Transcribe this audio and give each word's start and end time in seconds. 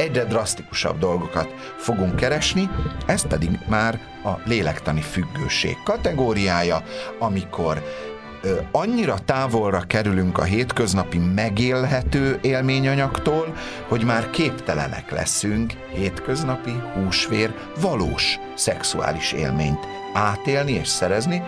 egyre 0.00 0.24
drasztikusabb 0.24 0.98
dolgokat 0.98 1.54
fogunk 1.76 2.16
keresni, 2.16 2.70
ez 3.06 3.26
pedig 3.26 3.50
már 3.68 4.00
a 4.24 4.30
lélektani 4.44 5.00
függőség 5.00 5.76
kategóriája, 5.84 6.82
amikor 7.18 7.82
annyira 8.72 9.18
távolra 9.24 9.80
kerülünk 9.80 10.38
a 10.38 10.42
hétköznapi 10.42 11.18
megélhető 11.18 12.38
élményanyagtól, 12.42 13.54
hogy 13.88 14.04
már 14.04 14.30
képtelenek 14.30 15.10
leszünk 15.10 15.72
hétköznapi 15.92 16.72
húsvér 16.94 17.54
valós 17.80 18.38
szexuális 18.54 19.32
élményt 19.32 19.86
átélni 20.14 20.72
és 20.72 20.88
szerezni, 20.88 21.42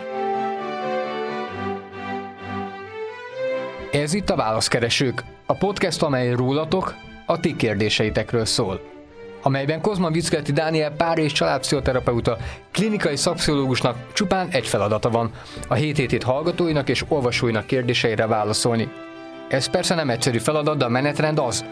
Ez 3.92 4.14
itt 4.14 4.30
a 4.30 4.36
Válaszkeresők, 4.36 5.24
a 5.46 5.54
podcast, 5.54 6.02
amely 6.02 6.30
rólatok, 6.30 6.94
a 7.26 7.40
ti 7.40 7.56
kérdéseitekről 7.56 8.44
szól. 8.44 8.80
Amelyben 9.42 9.80
Kozma 9.80 10.10
Vickeleti 10.10 10.52
Dániel 10.52 10.90
pár 10.90 11.18
és 11.18 11.32
családpszichoterapeuta 11.32 12.36
klinikai 12.72 13.16
szakpszichológusnak 13.16 13.96
csupán 14.12 14.48
egy 14.50 14.66
feladata 14.66 15.10
van, 15.10 15.30
a 15.68 15.74
7 15.74 15.96
hét 15.96 16.22
hallgatóinak 16.22 16.88
és 16.88 17.04
olvasóinak 17.08 17.66
kérdéseire 17.66 18.26
válaszolni. 18.26 18.88
Ez 19.48 19.66
persze 19.66 19.94
nem 19.94 20.10
egyszerű 20.10 20.38
feladat, 20.38 20.76
de 20.76 20.84
a 20.84 20.88
menetrend 20.88 21.38
az. 21.38 21.64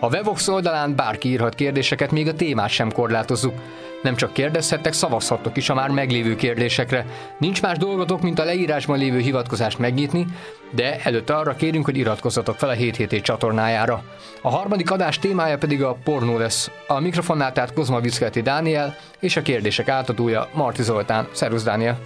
A 0.00 0.08
Wevox 0.08 0.48
oldalán 0.48 0.96
bárki 0.96 1.28
írhat 1.28 1.54
kérdéseket, 1.54 2.10
még 2.10 2.28
a 2.28 2.34
témát 2.34 2.68
sem 2.68 2.92
korlátozzuk. 2.92 3.54
Nem 4.02 4.16
csak 4.16 4.32
kérdezhettek, 4.32 4.92
szavazhattok 4.92 5.56
is 5.56 5.68
a 5.68 5.74
már 5.74 5.90
meglévő 5.90 6.36
kérdésekre. 6.36 7.06
Nincs 7.38 7.62
más 7.62 7.78
dolgotok, 7.78 8.22
mint 8.22 8.38
a 8.38 8.44
leírásban 8.44 8.98
lévő 8.98 9.18
hivatkozást 9.18 9.78
megnyitni, 9.78 10.26
de 10.70 11.00
előtte 11.02 11.36
arra 11.36 11.54
kérünk, 11.54 11.84
hogy 11.84 11.96
iratkozzatok 11.96 12.56
fel 12.56 12.68
a 12.68 12.72
7 12.72 12.96
hét 12.96 13.22
csatornájára. 13.22 14.02
A 14.42 14.50
harmadik 14.50 14.90
adás 14.90 15.18
témája 15.18 15.58
pedig 15.58 15.82
a 15.82 15.96
pornó 16.04 16.38
lesz. 16.38 16.70
A 16.86 17.00
mikrofonnál 17.00 17.52
tehát 17.52 17.72
Kozma 17.72 18.00
Viszkeleti 18.00 18.42
Dániel 18.42 18.96
és 19.20 19.36
a 19.36 19.42
kérdések 19.42 19.88
átadója 19.88 20.48
Marti 20.52 20.82
Zoltán. 20.82 21.28
Szervusz 21.32 21.62
Dániel! 21.62 21.98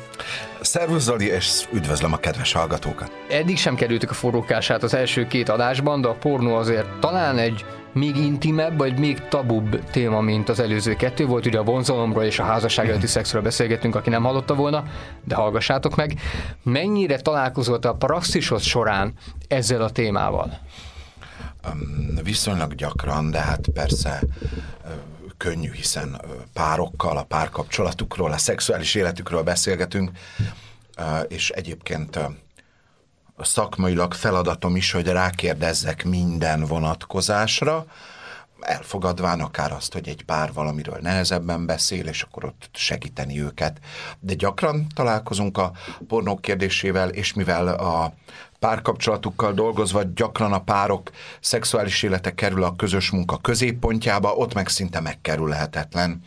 Szervusz 0.60 1.02
Zoli, 1.02 1.26
és 1.26 1.64
üdvözlöm 1.72 2.12
a 2.12 2.16
kedves 2.16 2.52
hallgatókat! 2.52 3.10
Eddig 3.30 3.58
sem 3.58 3.74
kerültük 3.74 4.10
a 4.10 4.14
forrókását 4.14 4.82
az 4.82 4.94
első 4.94 5.26
két 5.26 5.48
adásban, 5.48 6.00
de 6.00 6.08
a 6.08 6.14
pornó 6.14 6.54
azért 6.54 6.86
talán 7.00 7.38
egy 7.38 7.64
még 7.92 8.16
intimebb, 8.16 8.78
vagy 8.78 8.98
még 8.98 9.28
tabubb 9.28 9.90
téma, 9.90 10.20
mint 10.20 10.48
az 10.48 10.60
előző 10.60 10.96
kettő 10.96 11.26
volt. 11.26 11.46
Ugye 11.46 11.58
a 11.58 11.62
vonzalomról 11.62 12.24
és 12.24 12.38
a 12.38 12.44
házasság 12.44 12.88
előtti 12.88 13.06
szexről 13.06 13.42
beszélgettünk, 13.42 13.94
aki 13.94 14.10
nem 14.10 14.22
hallotta 14.22 14.54
volna, 14.54 14.84
de 15.24 15.34
hallgassátok 15.34 15.96
meg. 15.96 16.20
Mennyire 16.62 17.20
találkozott 17.20 17.84
a 17.84 17.94
praxisod 17.94 18.60
során 18.60 19.14
ezzel 19.48 19.82
a 19.82 19.90
témával? 19.90 20.58
Viszonylag 22.22 22.74
gyakran, 22.74 23.30
de 23.30 23.40
hát 23.40 23.68
persze 23.74 24.20
könnyű, 25.36 25.72
hiszen 25.72 26.20
párokkal, 26.52 27.16
a 27.16 27.22
párkapcsolatukról, 27.22 28.32
a 28.32 28.38
szexuális 28.38 28.94
életükről 28.94 29.42
beszélgetünk, 29.42 30.10
és 31.28 31.50
egyébként 31.50 32.18
szakmailag 33.38 34.14
feladatom 34.14 34.76
is, 34.76 34.92
hogy 34.92 35.06
rákérdezzek 35.06 36.04
minden 36.04 36.64
vonatkozásra, 36.64 37.86
elfogadván 38.62 39.40
akár 39.40 39.72
azt, 39.72 39.92
hogy 39.92 40.08
egy 40.08 40.24
pár 40.24 40.52
valamiről 40.52 40.98
nehezebben 41.00 41.66
beszél, 41.66 42.06
és 42.06 42.22
akkor 42.22 42.44
ott 42.44 42.68
segíteni 42.72 43.40
őket. 43.40 43.78
De 44.20 44.34
gyakran 44.34 44.86
találkozunk 44.94 45.58
a 45.58 45.72
pornók 46.08 46.40
kérdésével, 46.40 47.08
és 47.08 47.32
mivel 47.32 47.68
a 47.68 48.14
párkapcsolatukkal 48.58 49.52
dolgozva 49.52 50.02
gyakran 50.02 50.52
a 50.52 50.62
párok 50.62 51.10
szexuális 51.40 52.02
élete 52.02 52.34
kerül 52.34 52.64
a 52.64 52.76
közös 52.76 53.10
munka 53.10 53.36
középpontjába, 53.36 54.34
ott 54.34 54.54
meg 54.54 54.68
szinte 54.68 55.00
megkerülhetetlen. 55.00 56.22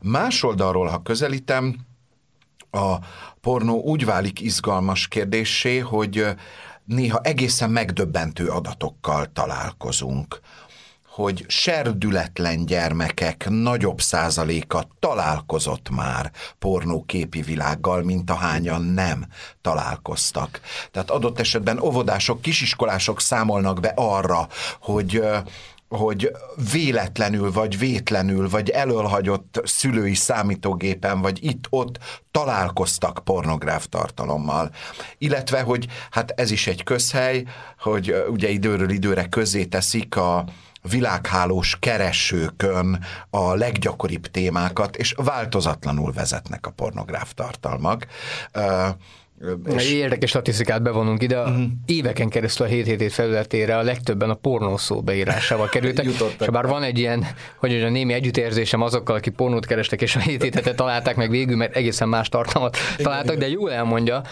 Más 0.00 0.42
oldalról, 0.42 0.86
ha 0.86 1.02
közelítem, 1.02 1.85
a 2.70 2.96
pornó 3.40 3.80
úgy 3.80 4.04
válik 4.04 4.40
izgalmas 4.40 5.08
kérdésé, 5.08 5.78
hogy 5.78 6.26
néha 6.84 7.20
egészen 7.22 7.70
megdöbbentő 7.70 8.46
adatokkal 8.46 9.32
találkozunk 9.32 10.40
hogy 11.16 11.44
serdületlen 11.48 12.66
gyermekek 12.66 13.46
nagyobb 13.48 14.00
százaléka 14.00 14.88
találkozott 14.98 15.90
már 15.90 16.30
pornóképi 16.58 17.42
világgal, 17.42 18.02
mint 18.02 18.30
ahányan 18.30 18.82
nem 18.82 19.26
találkoztak. 19.60 20.60
Tehát 20.90 21.10
adott 21.10 21.38
esetben 21.38 21.78
óvodások, 21.78 22.42
kisiskolások 22.42 23.20
számolnak 23.20 23.80
be 23.80 23.92
arra, 23.96 24.48
hogy 24.80 25.22
hogy 25.88 26.30
véletlenül, 26.72 27.52
vagy 27.52 27.78
vétlenül, 27.78 28.48
vagy 28.48 28.68
elölhagyott 28.68 29.60
szülői 29.64 30.14
számítógépen, 30.14 31.20
vagy 31.20 31.44
itt-ott 31.44 31.98
találkoztak 32.30 33.20
pornográf 33.24 33.86
tartalommal. 33.86 34.70
Illetve, 35.18 35.60
hogy 35.60 35.86
hát 36.10 36.30
ez 36.30 36.50
is 36.50 36.66
egy 36.66 36.82
közhely, 36.82 37.44
hogy 37.78 38.24
ugye 38.28 38.48
időről 38.48 38.90
időre 38.90 39.28
közzé 39.28 39.64
teszik 39.64 40.16
a, 40.16 40.44
világhálós 40.88 41.76
keresőkön 41.80 43.04
a 43.30 43.54
leggyakoribb 43.54 44.26
témákat, 44.26 44.96
és 44.96 45.14
változatlanul 45.16 46.12
vezetnek 46.12 46.66
a 46.66 46.70
pornográf 46.70 47.34
tartalmak. 47.34 48.06
És... 49.76 49.92
Érdekes 49.92 50.30
statisztikát 50.30 50.82
bevonunk 50.82 51.22
ide. 51.22 51.40
Uh-huh. 51.40 51.62
Éveken 51.86 52.28
keresztül 52.28 52.66
a 52.66 52.68
7 52.68 52.86
hét 52.86 53.12
felületére 53.12 53.76
a 53.76 53.82
legtöbben 53.82 54.30
a 54.30 54.34
pornószó 54.34 55.02
beírásával 55.02 55.68
kerültek. 55.68 56.04
és 56.40 56.46
bár 56.46 56.66
van 56.66 56.82
egy 56.82 56.98
ilyen, 56.98 57.26
hogy 57.56 57.82
a 57.82 57.88
némi 57.88 58.12
együttérzésem 58.12 58.82
azokkal, 58.82 59.16
akik 59.16 59.34
pornót 59.34 59.66
kerestek, 59.66 60.02
és 60.02 60.16
a 60.16 60.20
7 60.20 60.42
hétet 60.42 60.76
találták 60.76 61.16
meg 61.16 61.30
végül, 61.30 61.56
mert 61.56 61.76
egészen 61.76 62.08
más 62.08 62.28
tartalmat 62.28 62.76
találtak, 62.96 63.36
de 63.36 63.48
jól 63.48 63.72
elmondja, 63.72 64.22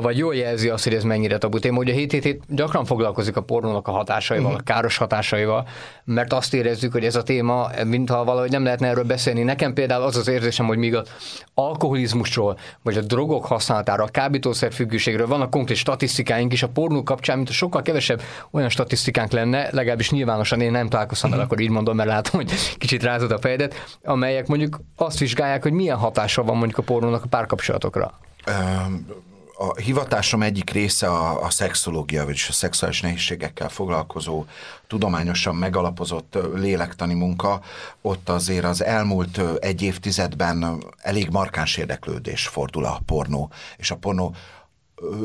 vagy 0.00 0.18
jól 0.18 0.34
jelzi 0.34 0.68
azt, 0.68 0.84
hogy 0.84 0.94
ez 0.94 1.02
mennyire 1.02 1.38
tabu 1.38 1.58
téma. 1.58 1.78
Ugye 1.78 1.92
a 1.92 1.96
7 1.96 2.12
hét 2.12 2.42
gyakran 2.48 2.84
foglalkozik 2.84 3.36
a 3.36 3.42
pornónak 3.42 3.88
a 3.88 3.90
hatásaival, 3.90 4.46
uh-huh. 4.46 4.60
a 4.60 4.72
káros 4.72 4.96
hatásaival, 4.96 5.66
mert 6.04 6.32
azt 6.32 6.54
érezzük, 6.54 6.92
hogy 6.92 7.04
ez 7.04 7.16
a 7.16 7.22
téma, 7.22 7.70
mintha 7.84 8.24
valahogy 8.24 8.50
nem 8.50 8.64
lehetne 8.64 8.88
erről 8.88 9.04
beszélni. 9.04 9.42
Nekem 9.42 9.72
például 9.72 10.02
az 10.02 10.16
az 10.16 10.28
érzésem, 10.28 10.66
hogy 10.66 10.78
míg 10.78 10.94
az 10.94 11.08
alkoholizmusról, 11.54 12.58
vagy 12.82 12.96
a 12.96 13.00
drogok 13.00 13.44
használatára, 13.46 14.04
a 14.04 14.08
kábítószerfüggőségről 14.08 15.26
vannak 15.26 15.50
konkrét 15.50 15.76
statisztikáink 15.76 16.52
is 16.52 16.62
a 16.62 16.68
pornó 16.68 17.02
kapcsán, 17.02 17.36
mint 17.36 17.48
a 17.48 17.52
sokkal 17.52 17.82
kevesebb 17.82 18.22
olyan 18.50 18.68
statisztikánk 18.68 19.32
lenne, 19.32 19.68
legalábbis 19.70 20.10
nyilvánosan 20.10 20.60
én 20.60 20.70
nem 20.70 20.88
találkoztam 20.88 21.30
uh-huh. 21.30 21.44
akkor 21.44 21.60
így 21.60 21.70
mondom, 21.70 21.96
mert 21.96 22.08
látom, 22.08 22.40
hogy 22.40 22.52
kicsit 22.78 23.02
rázod 23.02 23.30
a 23.30 23.38
fejedet, 23.38 23.74
amelyek 24.04 24.46
mondjuk 24.46 24.80
azt 24.96 25.18
vizsgálják, 25.18 25.62
hogy 25.62 25.72
milyen 25.72 25.96
hatással 25.96 26.44
van 26.44 26.56
mondjuk 26.56 26.78
a 26.78 26.82
pornónak 26.82 27.24
a 27.24 27.28
párkapcsolatokra. 27.28 28.18
Um 28.46 29.26
a 29.60 29.76
hivatásom 29.76 30.42
egyik 30.42 30.70
része 30.70 31.06
a, 31.06 31.44
a 31.44 31.50
szexológia, 31.50 32.24
vagyis 32.24 32.48
a 32.48 32.52
szexuális 32.52 33.00
nehézségekkel 33.00 33.68
foglalkozó, 33.68 34.44
tudományosan 34.86 35.54
megalapozott 35.54 36.38
lélektani 36.54 37.14
munka. 37.14 37.60
Ott 38.00 38.28
azért 38.28 38.64
az 38.64 38.82
elmúlt 38.82 39.40
egy 39.58 39.82
évtizedben 39.82 40.84
elég 40.98 41.28
markáns 41.30 41.76
érdeklődés 41.76 42.46
fordul 42.46 42.84
a 42.84 43.00
pornó, 43.06 43.50
és 43.76 43.90
a 43.90 43.96
pornó 43.96 44.34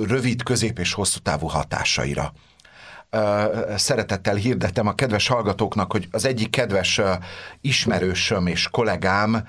rövid, 0.08 0.44
közép 0.44 0.80
és 0.80 0.94
hosszú 0.94 1.20
távú 1.20 1.48
hatásaira 1.48 2.34
szeretettel 3.76 4.36
hirdetem 4.36 4.88
a 4.88 4.96
kedves 4.96 5.28
hallgatóknak, 5.28 5.92
hogy 5.92 6.08
az 6.12 6.26
egyik 6.26 6.50
kedves 6.50 7.02
ismerősöm 7.62 8.48
és 8.48 8.68
kollégám 8.68 9.48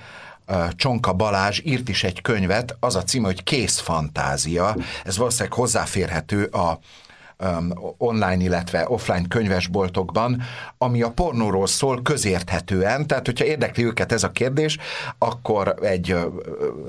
Csonka 0.77 1.12
Balázs 1.12 1.60
írt 1.65 1.88
is 1.88 2.05
egy 2.05 2.22
könyvet, 2.22 2.77
az 2.81 2.97
a 2.97 3.03
címe, 3.03 3.27
hogy 3.27 3.43
Kész 3.43 3.78
fantázia. 3.78 4.77
Ez 5.05 5.16
valószínűleg 5.16 5.53
hozzáférhető 5.53 6.44
a 6.44 6.78
um, 7.39 7.72
online, 7.99 8.43
illetve 8.43 8.84
offline 8.89 9.25
könyvesboltokban, 9.29 10.43
ami 10.79 11.03
a 11.03 11.11
pornóról 11.11 11.67
szól 11.67 12.03
közérthetően, 12.03 13.06
tehát 13.06 13.26
hogyha 13.26 13.44
érdekli 13.44 13.85
őket 13.85 14.12
ez 14.12 14.23
a 14.23 14.31
kérdés, 14.31 14.79
akkor 15.19 15.75
egy 15.82 16.12
uh, 16.12 16.23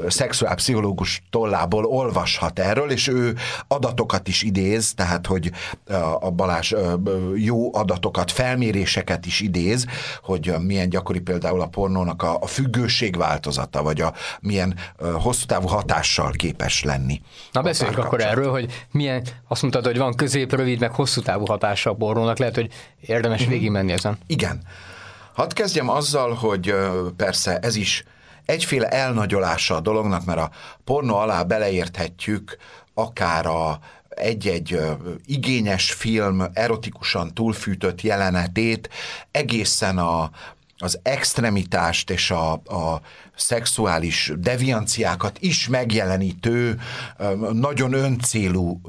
szexuálpszichológus 0.08 1.24
tollából 1.30 1.86
olvashat 1.86 2.60
erről, 2.60 2.92
és 2.92 3.08
ő 3.08 3.36
adatokat 3.68 4.28
is 4.28 4.42
idéz, 4.42 4.94
tehát 4.94 5.26
hogy 5.26 5.52
uh, 5.88 6.26
a 6.26 6.30
Balázs 6.30 6.72
uh, 6.72 6.92
jó 7.36 7.76
adatokat, 7.76 8.32
felméréseket 8.32 9.26
is 9.26 9.40
idéz, 9.40 9.86
hogy 10.24 10.50
uh, 10.50 10.62
milyen 10.62 10.90
gyakori 10.90 11.20
például 11.20 11.62
a 11.62 11.68
pornónak 11.68 12.24
a, 12.24 12.38
a 12.42 12.48
függőség 12.48 13.18
változata, 13.18 13.84
vagy 13.84 14.02
a 14.02 14.14
milyen 14.42 14.76
uh, 15.00 15.12
hosszú 15.12 15.46
távú 15.46 15.68
hatással 15.68 16.32
képes 16.32 16.84
lenni. 16.84 17.22
Na 17.52 17.62
beszéljünk 17.62 18.00
akkor 18.00 18.22
erről, 18.22 18.52
hogy 18.52 18.86
milyen, 18.92 19.24
azt 19.48 19.62
mondtad, 19.62 19.86
hogy 19.86 19.98
van 19.98 20.14
közé 20.14 20.35
közép, 20.36 20.54
rövid, 20.54 20.80
meg 20.80 20.92
hosszú 20.92 21.22
távú 21.22 21.46
hatása 21.46 21.90
a 21.90 21.94
borrónak. 21.94 22.38
Lehet, 22.38 22.56
hogy 22.56 22.72
érdemes 23.02 23.40
uh-huh. 23.40 23.54
végigmenni 23.54 23.92
ezen. 23.92 24.18
Igen. 24.28 24.62
Hadd 25.34 25.54
kezdjem 25.54 25.90
azzal, 25.90 26.34
hogy 26.34 26.76
persze 27.16 27.58
ez 27.58 27.76
is 27.76 28.04
egyféle 28.46 28.88
elnagyolása 28.88 29.76
a 29.76 29.80
dolognak, 29.80 30.26
mert 30.26 30.40
a 30.40 30.52
porno 30.84 31.16
alá 31.16 31.44
beleérthetjük 31.44 32.58
akár 32.94 33.46
a 33.46 33.80
egy-egy 34.10 34.80
igényes 35.26 35.94
film, 35.94 36.44
erotikusan 36.54 37.34
túlfűtött 37.34 38.02
jelenetét, 38.02 38.90
egészen 39.32 39.98
a 39.98 40.30
az 40.78 41.00
extremitást 41.04 42.10
és 42.10 42.32
a, 42.32 42.52
a 42.52 43.02
szexuális 43.36 44.32
devianciákat 44.38 45.38
is 45.40 45.68
megjelenítő, 45.68 46.80
nagyon 47.52 47.94
öncélú 47.94 48.82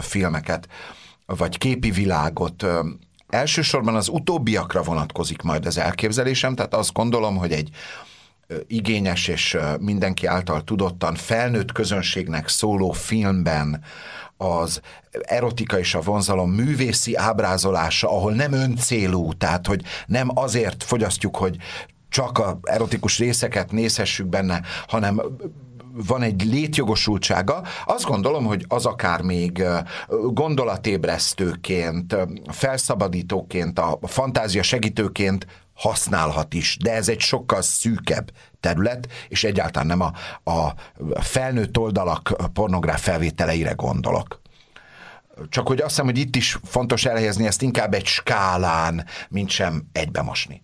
filmeket, 0.00 0.68
vagy 1.26 1.58
képi 1.58 1.90
világot. 1.90 2.66
Elsősorban 3.28 3.94
az 3.94 4.08
utóbbiakra 4.08 4.82
vonatkozik 4.82 5.42
majd 5.42 5.66
az 5.66 5.78
elképzelésem, 5.78 6.54
tehát 6.54 6.74
azt 6.74 6.92
gondolom, 6.92 7.36
hogy 7.36 7.52
egy 7.52 7.70
igényes 8.66 9.28
és 9.28 9.56
mindenki 9.78 10.26
által 10.26 10.64
tudottan 10.64 11.14
felnőtt 11.14 11.72
közönségnek 11.72 12.48
szóló 12.48 12.90
filmben 12.90 13.82
az 14.40 14.80
erotika 15.10 15.78
és 15.78 15.94
a 15.94 16.00
vonzalom 16.00 16.50
művészi 16.50 17.16
ábrázolása, 17.16 18.08
ahol 18.08 18.32
nem 18.32 18.52
öncélú, 18.52 19.32
tehát 19.32 19.66
hogy 19.66 19.82
nem 20.06 20.28
azért 20.34 20.82
fogyasztjuk, 20.82 21.36
hogy 21.36 21.56
csak 22.08 22.38
a 22.38 22.58
erotikus 22.62 23.18
részeket 23.18 23.72
nézhessük 23.72 24.26
benne, 24.26 24.62
hanem 24.86 25.20
van 25.92 26.22
egy 26.22 26.44
létjogosultsága, 26.44 27.62
azt 27.86 28.04
gondolom, 28.04 28.44
hogy 28.44 28.64
az 28.68 28.86
akár 28.86 29.22
még 29.22 29.64
gondolatébresztőként, 30.32 32.16
felszabadítóként, 32.46 33.78
a 33.78 33.98
fantázia 34.02 34.62
segítőként 34.62 35.46
használhat 35.80 36.54
is, 36.54 36.76
de 36.82 36.92
ez 36.92 37.08
egy 37.08 37.20
sokkal 37.20 37.62
szűkebb 37.62 38.30
terület, 38.60 39.08
és 39.28 39.44
egyáltalán 39.44 39.86
nem 39.86 40.00
a, 40.00 40.12
a 40.50 40.74
felnőtt 41.20 41.78
oldalak 41.78 42.36
pornográf 42.52 43.02
felvételeire 43.02 43.72
gondolok. 43.72 44.40
Csak 45.48 45.66
hogy 45.66 45.78
azt 45.80 45.88
hiszem, 45.88 46.04
hogy 46.04 46.18
itt 46.18 46.36
is 46.36 46.58
fontos 46.64 47.04
elhelyezni 47.04 47.46
ezt 47.46 47.62
inkább 47.62 47.94
egy 47.94 48.06
skálán, 48.06 49.06
mint 49.28 49.50
sem 49.50 49.88
egybemosni. 49.92 50.62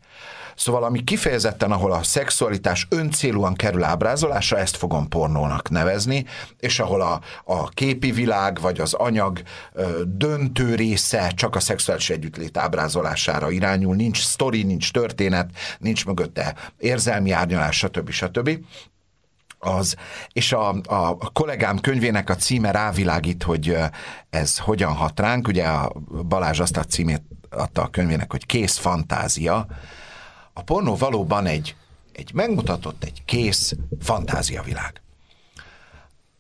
Szóval 0.56 0.84
ami 0.84 1.04
kifejezetten, 1.04 1.72
ahol 1.72 1.92
a 1.92 2.02
szexualitás 2.02 2.86
öncélúan 2.90 3.54
kerül 3.54 3.84
ábrázolásra, 3.84 4.58
ezt 4.58 4.76
fogom 4.76 5.08
pornónak 5.08 5.70
nevezni, 5.70 6.24
és 6.60 6.80
ahol 6.80 7.00
a, 7.00 7.20
a 7.44 7.68
képi 7.68 8.10
világ 8.10 8.60
vagy 8.60 8.80
az 8.80 8.94
anyag 8.94 9.42
ö, 9.72 10.02
döntő 10.06 10.74
része 10.74 11.30
csak 11.34 11.56
a 11.56 11.60
szexuális 11.60 12.10
együttlét 12.10 12.56
ábrázolására 12.56 13.50
irányul, 13.50 13.94
nincs 13.96 14.22
sztori, 14.22 14.62
nincs 14.62 14.92
történet, 14.92 15.50
nincs 15.78 16.06
mögötte 16.06 16.54
érzelmi 16.78 17.30
árnyalás, 17.30 17.76
stb. 17.76 18.10
stb. 18.10 18.50
Az, 19.58 19.96
és 20.32 20.52
a, 20.52 20.68
a 20.86 21.30
kollégám 21.32 21.78
könyvének 21.78 22.30
a 22.30 22.36
címe 22.36 22.70
rávilágít, 22.70 23.42
hogy 23.42 23.76
ez 24.30 24.58
hogyan 24.58 24.92
hat 24.92 25.20
ránk, 25.20 25.48
ugye 25.48 25.64
a 25.64 25.92
Balázs 26.28 26.60
azt 26.60 26.76
a 26.76 26.84
címét 26.84 27.22
adta 27.50 27.82
a 27.82 27.88
könyvének, 27.88 28.30
hogy 28.30 28.46
kész 28.46 28.76
fantázia, 28.76 29.66
a 30.58 30.62
pornó 30.62 30.96
valóban 30.96 31.46
egy, 31.46 31.76
egy 32.12 32.32
megmutatott, 32.34 33.04
egy 33.04 33.24
kész 33.24 33.74
fantáziavilág. 34.00 35.00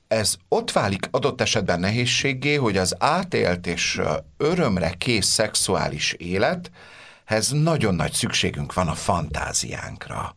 Ez 0.08 0.36
ott 0.48 0.72
válik 0.72 1.08
adott 1.10 1.40
esetben 1.40 1.80
nehézségé, 1.80 2.54
hogy 2.54 2.76
az 2.76 2.94
átélt 2.98 3.66
és 3.66 4.00
örömre 4.36 4.90
kész 4.90 5.26
szexuális 5.26 6.12
élethez 6.12 7.50
nagyon 7.50 7.94
nagy 7.94 8.12
szükségünk 8.12 8.74
van 8.74 8.88
a 8.88 8.94
fantáziánkra 8.94 10.36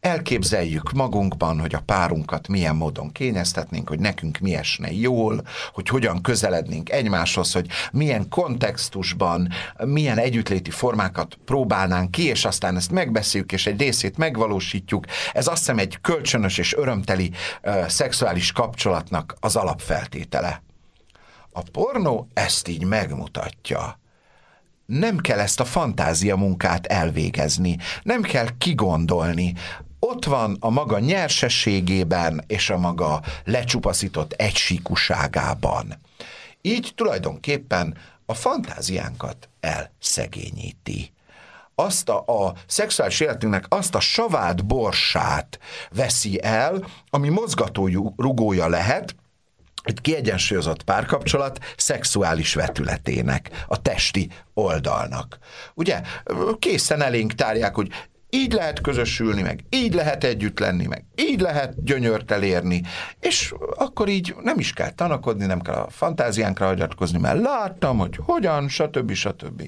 elképzeljük 0.00 0.92
magunkban, 0.92 1.60
hogy 1.60 1.74
a 1.74 1.82
párunkat 1.86 2.48
milyen 2.48 2.76
módon 2.76 3.12
kényeztetnénk, 3.12 3.88
hogy 3.88 3.98
nekünk 3.98 4.38
mi 4.38 4.54
esne 4.54 4.92
jól, 4.92 5.42
hogy 5.72 5.88
hogyan 5.88 6.22
közelednénk 6.22 6.90
egymáshoz, 6.90 7.52
hogy 7.52 7.66
milyen 7.92 8.28
kontextusban, 8.28 9.48
milyen 9.84 10.18
együttléti 10.18 10.70
formákat 10.70 11.38
próbálnánk 11.44 12.10
ki, 12.10 12.26
és 12.26 12.44
aztán 12.44 12.76
ezt 12.76 12.90
megbeszéljük, 12.90 13.52
és 13.52 13.66
egy 13.66 13.80
részét 13.80 14.16
megvalósítjuk. 14.16 15.04
Ez 15.32 15.46
azt 15.46 15.58
hiszem 15.58 15.78
egy 15.78 15.98
kölcsönös 16.00 16.58
és 16.58 16.74
örömteli 16.74 17.30
uh, 17.62 17.86
szexuális 17.86 18.52
kapcsolatnak 18.52 19.34
az 19.40 19.56
alapfeltétele. 19.56 20.62
A 21.52 21.62
pornó 21.72 22.28
ezt 22.34 22.68
így 22.68 22.84
megmutatja 22.84 23.98
nem 24.86 25.16
kell 25.16 25.38
ezt 25.38 25.60
a 25.60 25.64
fantázia 25.64 26.36
munkát 26.36 26.86
elvégezni, 26.86 27.76
nem 28.02 28.22
kell 28.22 28.46
kigondolni 28.58 29.54
ott 30.08 30.24
van 30.24 30.56
a 30.60 30.70
maga 30.70 30.98
nyersességében 30.98 32.44
és 32.46 32.70
a 32.70 32.78
maga 32.78 33.22
lecsupaszított 33.44 34.32
egysíkuságában. 34.32 35.94
Így 36.60 36.92
tulajdonképpen 36.94 37.96
a 38.26 38.34
fantáziánkat 38.34 39.48
elszegényíti 39.60 41.12
azt 41.74 42.08
a, 42.08 42.18
a 42.26 42.54
szexuális 42.66 43.20
életünknek 43.20 43.64
azt 43.68 43.94
a 43.94 44.00
savát 44.00 44.66
borsát 44.66 45.58
veszi 45.90 46.42
el, 46.42 46.84
ami 47.10 47.28
mozgató 47.28 48.14
rugója 48.16 48.68
lehet, 48.68 49.14
egy 49.82 50.00
kiegyensúlyozott 50.00 50.82
párkapcsolat 50.82 51.58
szexuális 51.76 52.54
vetületének, 52.54 53.64
a 53.66 53.82
testi 53.82 54.30
oldalnak. 54.54 55.38
Ugye, 55.74 56.00
készen 56.58 57.02
elénk 57.02 57.32
tárják, 57.32 57.74
hogy 57.74 57.90
így 58.30 58.52
lehet 58.52 58.80
közösülni, 58.80 59.42
meg 59.42 59.64
így 59.70 59.94
lehet 59.94 60.24
együtt 60.24 60.58
lenni, 60.58 60.86
meg 60.86 61.04
így 61.14 61.40
lehet 61.40 61.84
gyönyört 61.84 62.30
elérni, 62.30 62.82
és 63.20 63.54
akkor 63.76 64.08
így 64.08 64.34
nem 64.42 64.58
is 64.58 64.72
kell 64.72 64.90
tanakodni, 64.90 65.46
nem 65.46 65.60
kell 65.60 65.74
a 65.74 65.90
fantáziánkra 65.90 66.66
hagyatkozni, 66.66 67.18
mert 67.18 67.40
láttam, 67.40 67.98
hogy 67.98 68.18
hogyan, 68.22 68.68
stb. 68.68 69.12
stb. 69.12 69.62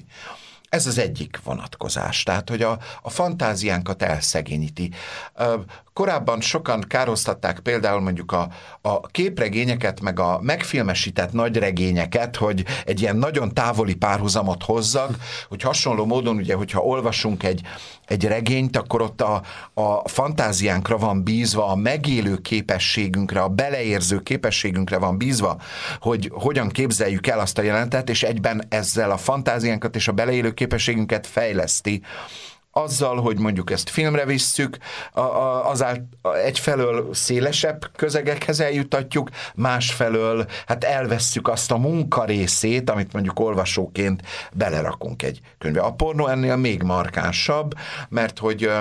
Ez 0.69 0.87
az 0.87 0.97
egyik 0.97 1.39
vonatkozás, 1.43 2.23
tehát 2.23 2.49
hogy 2.49 2.61
a, 2.61 2.77
a 3.01 3.09
fantáziánkat 3.09 4.03
elszegényíti. 4.03 4.91
Korábban 5.93 6.41
sokan 6.41 6.81
károztatták 6.87 7.59
például 7.59 8.01
mondjuk 8.01 8.31
a, 8.31 8.49
a 8.81 8.99
képregényeket, 9.07 10.01
meg 10.01 10.19
a 10.19 10.39
megfilmesített 10.41 11.31
nagyregényeket, 11.31 12.35
hogy 12.35 12.65
egy 12.85 13.01
ilyen 13.01 13.15
nagyon 13.15 13.53
távoli 13.53 13.95
párhuzamot 13.95 14.63
hozzak, 14.63 15.15
hogy 15.47 15.61
hasonló 15.61 16.05
módon, 16.05 16.35
ugye, 16.35 16.55
hogyha 16.55 16.81
olvasunk 16.81 17.43
egy, 17.43 17.61
egy 18.11 18.25
regényt, 18.25 18.77
akkor 18.77 19.01
ott 19.01 19.21
a, 19.21 19.41
a 19.73 20.09
fantáziánkra 20.09 20.97
van 20.97 21.23
bízva, 21.23 21.67
a 21.67 21.75
megélő 21.75 22.37
képességünkre, 22.37 23.41
a 23.41 23.47
beleérző 23.47 24.19
képességünkre 24.19 24.97
van 24.97 25.17
bízva, 25.17 25.57
hogy 25.99 26.31
hogyan 26.33 26.69
képzeljük 26.69 27.27
el 27.27 27.39
azt 27.39 27.57
a 27.57 27.61
jelentet, 27.61 28.09
és 28.09 28.23
egyben 28.23 28.63
ezzel 28.69 29.11
a 29.11 29.17
fantáziánkat 29.17 29.95
és 29.95 30.07
a 30.07 30.11
beleélő 30.11 30.51
képességünket 30.51 31.27
fejleszti 31.27 32.01
azzal, 32.71 33.21
hogy 33.21 33.39
mondjuk 33.39 33.71
ezt 33.71 33.89
filmre 33.89 34.25
visszük, 34.25 34.77
azált 35.63 36.01
egyfelől 36.43 37.13
szélesebb 37.13 37.89
közegekhez 37.95 38.59
eljutatjuk, 38.59 39.29
másfelől 39.55 40.45
hát 40.65 40.83
elvesszük 40.83 41.47
azt 41.47 41.71
a 41.71 41.77
munkarészét, 41.77 42.89
amit 42.89 43.13
mondjuk 43.13 43.39
olvasóként 43.39 44.21
belerakunk 44.53 45.23
egy 45.23 45.41
könyvbe. 45.57 45.81
A 45.81 45.93
pornó 45.93 46.27
ennél 46.27 46.55
még 46.55 46.83
markánsabb, 46.83 47.73
mert 48.09 48.39
hogy 48.39 48.71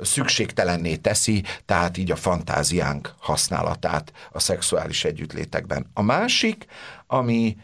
szükségtelenné 0.00 0.96
teszi, 0.96 1.44
tehát 1.64 1.96
így 1.96 2.10
a 2.10 2.16
fantáziánk 2.16 3.14
használatát 3.18 4.12
a 4.32 4.38
szexuális 4.38 5.04
együttlétekben. 5.04 5.90
A 5.94 6.02
másik, 6.02 6.66
ami 7.06 7.56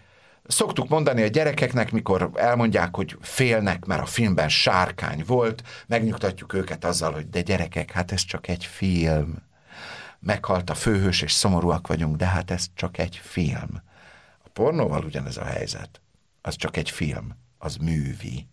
Szoktuk 0.52 0.88
mondani 0.88 1.22
a 1.22 1.26
gyerekeknek, 1.26 1.92
mikor 1.92 2.30
elmondják, 2.34 2.96
hogy 2.96 3.16
félnek, 3.20 3.84
mert 3.84 4.02
a 4.02 4.06
filmben 4.06 4.48
sárkány 4.48 5.22
volt, 5.26 5.62
megnyugtatjuk 5.86 6.52
őket 6.52 6.84
azzal, 6.84 7.12
hogy 7.12 7.28
de 7.28 7.40
gyerekek, 7.40 7.90
hát 7.90 8.12
ez 8.12 8.24
csak 8.24 8.48
egy 8.48 8.64
film. 8.64 9.36
Meghalt 10.18 10.70
a 10.70 10.74
főhős, 10.74 11.22
és 11.22 11.32
szomorúak 11.32 11.86
vagyunk, 11.86 12.16
de 12.16 12.26
hát 12.26 12.50
ez 12.50 12.66
csak 12.74 12.98
egy 12.98 13.20
film. 13.22 13.82
A 14.44 14.48
pornóval 14.52 15.04
ugyanez 15.04 15.36
a 15.36 15.44
helyzet. 15.44 16.00
Az 16.42 16.56
csak 16.56 16.76
egy 16.76 16.90
film, 16.90 17.36
az 17.58 17.76
művi. 17.76 18.46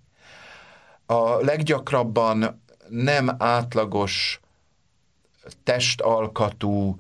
A 1.06 1.44
leggyakrabban 1.44 2.64
nem 2.90 3.36
átlagos 3.38 4.40
testalkatú 5.64 7.00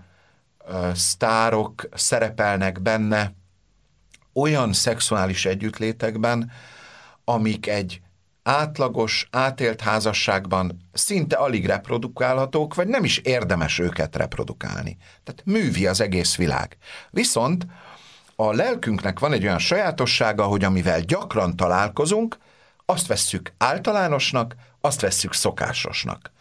uh, 0.68 0.94
sztárok 0.94 1.90
szerepelnek 1.94 2.82
benne, 2.82 3.38
olyan 4.34 4.74
szexuális 4.74 5.46
együttlétekben, 5.46 6.52
amik 7.24 7.68
egy 7.68 8.02
átlagos, 8.44 9.28
átélt 9.32 9.82
házasságban 9.82 10.90
szinte 10.94 11.36
alig 11.36 11.66
reprodukálhatók, 11.66 12.76
vagy 12.76 12.88
nem 12.88 13.04
is 13.04 13.18
érdemes 13.18 13.80
őket 13.80 14.16
reprodukálni. 14.16 14.98
Tehát 15.24 15.42
művi 15.46 15.88
az 15.88 16.02
egész 16.02 16.36
világ. 16.36 16.78
Viszont 17.10 17.66
a 18.36 18.54
lelkünknek 18.54 19.20
van 19.20 19.34
egy 19.34 19.44
olyan 19.44 19.60
sajátossága, 19.60 20.44
hogy 20.44 20.64
amivel 20.64 21.00
gyakran 21.00 21.56
találkozunk, 21.56 22.38
azt 22.86 23.08
vesszük 23.08 23.54
általánosnak, 23.58 24.56
azt 24.82 25.02
vesszük 25.02 25.34
szokásosnak. 25.34 26.32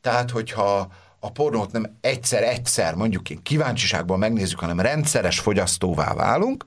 Tehát, 0.00 0.30
hogyha 0.30 0.88
a 1.20 1.30
pornót 1.30 1.72
nem 1.72 1.96
egyszer-egyszer, 2.00 2.94
mondjuk 2.94 3.30
én 3.30 3.42
kíváncsiságban 3.42 4.18
megnézzük, 4.18 4.58
hanem 4.58 4.80
rendszeres 4.80 5.40
fogyasztóvá 5.40 6.14
válunk, 6.14 6.64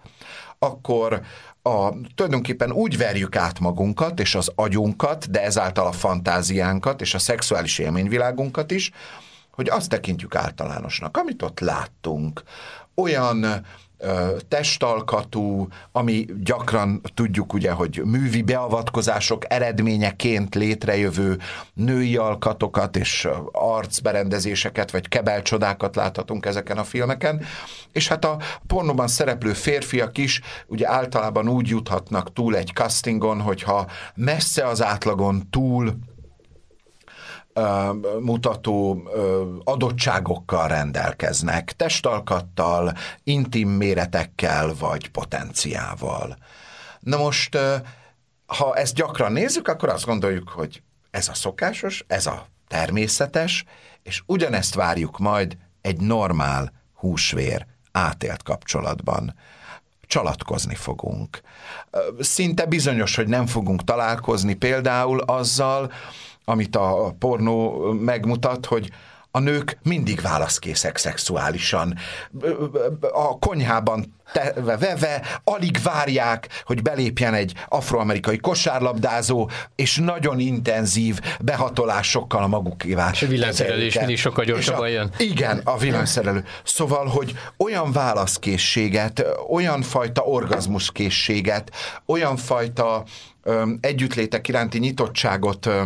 akkor 0.59 1.21
a, 1.61 1.89
tulajdonképpen 2.15 2.71
úgy 2.71 2.97
verjük 2.97 3.35
át 3.35 3.59
magunkat 3.59 4.19
és 4.19 4.35
az 4.35 4.51
agyunkat, 4.55 5.31
de 5.31 5.43
ezáltal 5.43 5.87
a 5.87 5.91
fantáziánkat 5.91 7.01
és 7.01 7.13
a 7.13 7.19
szexuális 7.19 7.79
élményvilágunkat 7.79 8.71
is, 8.71 8.91
hogy 9.51 9.69
azt 9.69 9.89
tekintjük 9.89 10.35
általánosnak, 10.35 11.17
amit 11.17 11.41
ott 11.41 11.59
láttunk. 11.59 12.43
Olyan 12.95 13.65
testalkatú, 14.47 15.67
ami 15.91 16.25
gyakran 16.43 17.01
tudjuk 17.13 17.53
ugye, 17.53 17.71
hogy 17.71 18.01
művi 18.05 18.41
beavatkozások 18.41 19.43
eredményeként 19.53 20.55
létrejövő 20.55 21.37
női 21.73 22.17
alkatokat 22.17 22.95
és 22.95 23.27
arcberendezéseket 23.51 24.91
vagy 24.91 25.07
kebelcsodákat 25.07 25.95
láthatunk 25.95 26.45
ezeken 26.45 26.77
a 26.77 26.83
filmeken, 26.83 27.41
és 27.91 28.07
hát 28.07 28.25
a 28.25 28.37
pornóban 28.67 29.07
szereplő 29.07 29.53
férfiak 29.53 30.17
is 30.17 30.41
ugye 30.67 30.89
általában 30.89 31.49
úgy 31.49 31.67
juthatnak 31.67 32.33
túl 32.33 32.55
egy 32.55 32.71
castingon, 32.73 33.41
hogyha 33.41 33.87
messze 34.15 34.65
az 34.65 34.83
átlagon 34.83 35.49
túl 35.49 35.93
mutató 38.19 39.03
adottságokkal 39.63 40.67
rendelkeznek, 40.67 41.71
testalkattal, 41.71 42.93
intim 43.23 43.69
méretekkel 43.69 44.73
vagy 44.79 45.09
potenciával. 45.09 46.37
Na 46.99 47.17
most, 47.17 47.57
ha 48.45 48.75
ezt 48.75 48.95
gyakran 48.95 49.31
nézzük, 49.31 49.67
akkor 49.67 49.89
azt 49.89 50.05
gondoljuk, 50.05 50.49
hogy 50.49 50.81
ez 51.11 51.27
a 51.27 51.33
szokásos, 51.33 52.03
ez 52.07 52.25
a 52.25 52.47
természetes, 52.67 53.65
és 54.03 54.23
ugyanezt 54.25 54.75
várjuk 54.75 55.17
majd 55.17 55.57
egy 55.81 56.01
normál 56.01 56.71
húsvér 56.93 57.65
átélt 57.91 58.43
kapcsolatban 58.43 59.35
csalatkozni 60.09 60.75
fogunk. 60.75 61.41
Szinte 62.19 62.65
bizonyos, 62.65 63.15
hogy 63.15 63.27
nem 63.27 63.45
fogunk 63.45 63.83
találkozni 63.83 64.53
például 64.53 65.19
azzal, 65.19 65.91
amit 66.45 66.75
a 66.75 67.15
pornó 67.19 67.91
megmutat, 67.91 68.65
hogy 68.65 68.89
a 69.31 69.39
nők 69.39 69.77
mindig 69.83 70.21
válaszkészek 70.21 70.97
szexuálisan. 70.97 71.97
A 73.13 73.39
konyhában 73.39 74.17
teve, 74.31 74.77
veve, 74.77 75.41
alig 75.43 75.77
várják, 75.83 76.63
hogy 76.63 76.81
belépjen 76.81 77.33
egy 77.33 77.53
afroamerikai 77.67 78.37
kosárlabdázó, 78.37 79.49
és 79.75 79.97
nagyon 79.97 80.39
intenzív 80.39 81.19
behatolásokkal 81.39 82.43
a 82.43 82.47
magukévá. 82.47 83.09
És 83.11 83.21
a 83.21 83.27
villanyszerelés 83.27 83.97
mindig 83.97 84.17
sokkal 84.17 84.45
gyorsabban 84.45 84.89
jön. 84.89 85.11
Igen, 85.17 85.61
a 85.63 85.77
villanyszerelő. 85.77 86.43
Szóval, 86.63 87.07
hogy 87.07 87.33
olyan 87.57 87.91
válaszkészséget, 87.91 89.25
olyan 89.49 89.81
fajta 89.81 90.21
orgazmuskészséget, 90.21 91.71
olyan 92.05 92.37
fajta 92.37 93.03
ö, 93.43 93.71
együttlétek 93.79 94.47
iránti 94.47 94.79
nyitottságot 94.79 95.65
ö, 95.65 95.83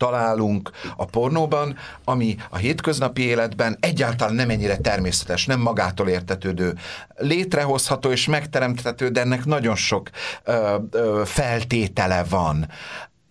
találunk 0.00 0.70
a 0.96 1.04
pornóban, 1.04 1.76
ami 2.04 2.36
a 2.50 2.56
hétköznapi 2.56 3.22
életben 3.22 3.76
egyáltalán 3.80 4.34
nem 4.34 4.50
ennyire 4.50 4.76
természetes, 4.76 5.46
nem 5.46 5.60
magától 5.60 6.08
értetődő, 6.08 6.74
létrehozható 7.16 8.10
és 8.10 8.26
megteremthető, 8.26 9.08
de 9.08 9.20
ennek 9.20 9.44
nagyon 9.44 9.76
sok 9.76 10.10
ö, 10.44 10.76
ö, 10.90 11.22
feltétele 11.24 12.24
van 12.24 12.68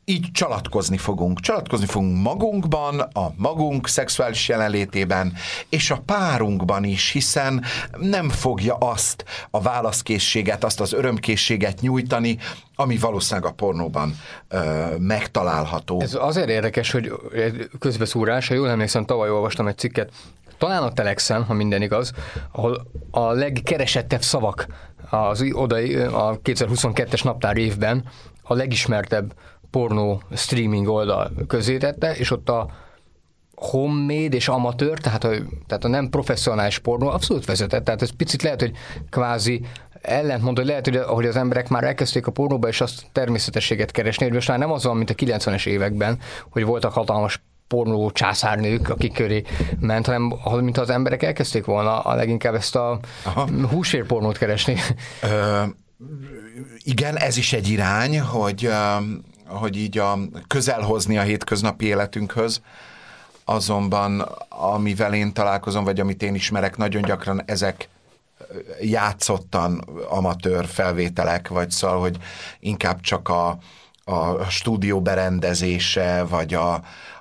így 0.10 0.32
csalatkozni 0.32 0.98
fogunk. 0.98 1.40
Csalatkozni 1.40 1.86
fogunk 1.86 2.22
magunkban, 2.22 3.00
a 3.00 3.32
magunk 3.36 3.88
szexuális 3.88 4.48
jelenlétében, 4.48 5.34
és 5.70 5.92
a 5.92 6.02
párunkban 6.06 6.84
is, 6.84 7.12
hiszen 7.12 7.64
nem 7.98 8.30
fogja 8.30 8.76
azt 8.76 9.26
a 9.50 9.62
válaszkészséget, 9.62 10.64
azt 10.64 10.80
az 10.80 10.94
örömkészséget 10.94 11.82
nyújtani, 11.82 12.38
ami 12.76 12.98
valószínűleg 12.98 13.50
a 13.50 13.54
pornóban 13.54 14.16
ö, 14.48 14.86
megtalálható. 14.98 16.02
Ez 16.02 16.18
azért 16.20 16.50
érdekes, 16.50 16.92
hogy 16.92 17.14
közbeszúrás, 17.80 18.48
ha 18.48 18.54
jól 18.54 18.70
emlékszem, 18.70 19.06
tavaly 19.06 19.30
olvastam 19.30 19.68
egy 19.68 19.78
cikket, 19.78 20.12
talán 20.58 20.84
a 20.84 20.92
Telexen, 20.94 21.44
ha 21.44 21.54
minden 21.54 21.82
igaz, 21.82 22.12
ahol 22.52 22.88
a 23.12 23.32
legkeresettebb 23.32 24.22
szavak 24.22 24.68
az 25.10 25.46
oda 25.52 25.76
a 26.12 26.40
2022-es 26.42 27.24
naptár 27.24 27.58
évben 27.58 28.04
a 28.44 28.54
legismertebb 28.54 29.34
pornó 29.72 30.22
streaming 30.36 30.88
oldal 30.88 31.32
közé 31.48 31.78
tette, 31.78 32.16
és 32.16 32.32
ott 32.32 32.50
a 32.50 32.70
homemade 33.56 34.36
és 34.36 34.48
amatőr, 34.48 35.00
tehát 35.00 35.24
a, 35.24 35.30
tehát 35.68 35.84
a 35.84 35.88
nem 35.88 36.10
professzionális 36.10 36.80
pornó 36.80 37.08
abszolút 37.08 37.46
vezetett. 37.46 37.84
Tehát 37.84 38.02
ez 38.02 38.16
picit 38.16 38.42
lehet, 38.42 38.60
hogy 38.62 38.72
kvázi 39.10 39.62
ellentmond, 40.02 40.58
hogy 40.58 40.66
lehet, 40.66 40.86
hogy, 40.86 40.98
hogy 40.98 41.26
az 41.26 41.36
emberek 41.36 41.70
már 41.70 41.84
elkezdték 41.84 42.28
a 42.28 42.32
pornóba, 42.32 42.68
és 42.68 42.82
azt 42.82 43.06
természetességet 43.12 43.92
keresni, 43.92 44.26
hogy 44.26 44.34
most 44.34 44.48
már 44.48 44.60
nem 44.60 44.72
az 44.72 44.84
van, 44.84 44.98
mint 44.98 45.10
a 45.10 45.14
90-es 45.14 45.66
években, 45.66 46.20
hogy 46.50 46.66
voltak 46.66 46.94
hatalmas 46.94 47.42
pornó 47.68 48.12
császárnők, 48.12 48.90
akik 48.90 49.14
köré 49.14 49.44
ment, 49.80 50.06
hanem 50.06 50.38
mint 50.60 50.78
az 50.78 50.90
emberek 50.90 51.24
elkezdték 51.24 51.66
volna 51.66 52.00
a 52.00 52.16
leginkább 52.16 52.54
ezt 52.54 52.76
a 52.76 53.00
húsvérpornót 53.70 54.38
keresni. 54.38 54.76
Ö, 55.22 55.64
igen, 56.78 57.18
ez 57.18 57.38
is 57.38 57.54
egy 57.54 57.68
irány, 57.68 58.20
hogy 58.20 58.70
hogy 59.50 59.78
így 59.78 59.98
a 59.98 60.18
közel 60.48 60.82
hozni 60.82 61.18
a 61.18 61.22
hétköznapi 61.22 61.86
életünkhöz, 61.86 62.62
azonban 63.46 64.20
amivel 64.50 65.14
én 65.14 65.34
találkozom, 65.34 65.84
vagy 65.84 66.00
amit 66.00 66.24
én 66.24 66.36
ismerek, 66.36 66.78
nagyon 66.78 67.02
gyakran 67.02 67.42
ezek 67.46 67.90
játszottan 68.82 69.78
amatőr 70.10 70.66
felvételek, 70.66 71.48
vagy 71.48 71.72
szóval, 71.72 72.00
hogy 72.00 72.18
inkább 72.60 73.02
csak 73.02 73.30
a, 73.30 73.58
a 74.04 74.44
stúdió 74.50 75.02
berendezése, 75.02 76.24
vagy 76.24 76.54
a, 76.54 76.74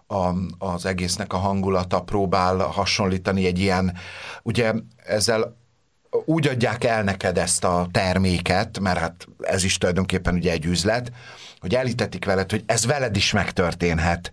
a, 0.06 0.34
az 0.58 0.86
egésznek 0.86 1.32
a 1.32 1.36
hangulata 1.36 2.02
próbál 2.02 2.56
hasonlítani 2.56 3.46
egy 3.46 3.58
ilyen, 3.58 3.96
ugye 4.42 4.72
ezzel 5.04 5.56
úgy 6.24 6.46
adják 6.46 6.84
el 6.84 7.02
neked 7.02 7.38
ezt 7.38 7.64
a 7.64 7.88
terméket, 7.92 8.80
mert 8.80 8.98
hát 8.98 9.26
ez 9.40 9.64
is 9.64 9.78
tulajdonképpen 9.78 10.34
ugye 10.34 10.52
egy 10.52 10.64
üzlet, 10.64 11.12
hogy 11.60 11.74
elítetik 11.74 12.24
veled, 12.24 12.50
hogy 12.50 12.62
ez 12.66 12.86
veled 12.86 13.16
is 13.16 13.32
megtörténhet 13.32 14.32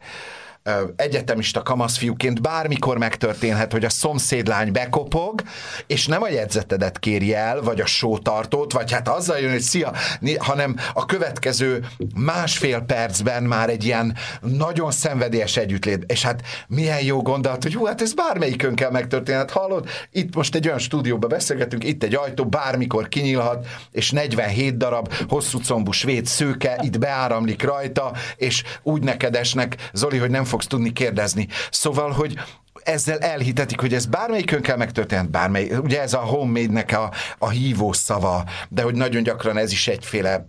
egyetemista 0.96 1.62
kamaszfiúként 1.62 2.42
bármikor 2.42 2.98
megtörténhet, 2.98 3.72
hogy 3.72 3.86
a 3.86 3.90
szomszédlány 3.90 4.72
bekopog, 4.72 5.42
és 5.88 6.08
nem 6.08 6.22
a 6.22 6.30
jegyzetedet 6.30 7.00
kéri 7.00 7.34
el, 7.34 7.62
vagy 7.62 7.82
a 7.82 7.86
sótartót, 7.86 8.74
vagy 8.74 8.92
hát 8.92 9.08
azzal 9.08 9.38
jön, 9.38 9.52
hogy 9.52 9.62
szia, 9.62 9.94
hanem 10.38 10.76
a 10.94 11.06
következő 11.06 11.86
másfél 12.16 12.80
percben 12.80 13.44
már 13.44 13.70
egy 13.70 13.84
ilyen 13.84 14.16
nagyon 14.42 14.92
szenvedélyes 14.92 15.58
együttlét. 15.58 16.04
És 16.12 16.22
hát 16.22 16.42
milyen 16.68 17.04
jó 17.04 17.22
gondolat, 17.22 17.64
hogy 17.64 17.74
hú, 17.74 17.86
hát 17.86 18.02
ez 18.02 18.14
bármelyikünkkel 18.14 18.92
megtörténhet, 18.92 19.52
hallod? 19.52 19.90
Itt 20.12 20.36
most 20.36 20.56
egy 20.56 20.68
olyan 20.68 20.80
stúdióba 20.80 21.28
beszélgetünk, 21.28 21.84
itt 21.84 22.04
egy 22.04 22.16
ajtó, 22.16 22.46
bármikor 22.46 23.10
kinyílhat, 23.10 23.68
és 23.92 24.12
47 24.12 24.78
darab 24.78 25.14
hosszú 25.28 25.60
combú 25.60 25.92
svéd 25.92 26.26
szőke 26.26 26.80
itt 26.82 27.00
beáramlik 27.00 27.64
rajta, 27.64 28.12
és 28.36 28.64
úgy 28.84 29.04
neked 29.04 29.36
esnek, 29.36 29.90
Zoli, 29.94 30.18
hogy 30.18 30.30
nem 30.30 30.44
fogsz 30.56 30.68
tudni 30.68 30.94
kérdezni. 30.94 31.48
Szóval, 31.70 32.12
hogy 32.12 32.40
ezzel 32.84 33.18
elhitetik, 33.18 33.80
hogy 33.80 33.94
ez 33.94 34.06
bármelyikünkkel 34.06 34.78
megtörtént, 34.78 35.30
bármely, 35.30 35.72
ugye 35.84 36.02
ez 36.02 36.14
a 36.14 36.20
homemade-nek 36.20 36.92
a, 36.98 37.12
a 37.38 37.50
hívó 37.50 37.94
szava, 37.94 38.44
de 38.70 38.82
hogy 38.82 38.96
nagyon 38.96 39.24
gyakran 39.24 39.58
ez 39.58 39.72
is 39.72 39.88
egyféle 39.88 40.48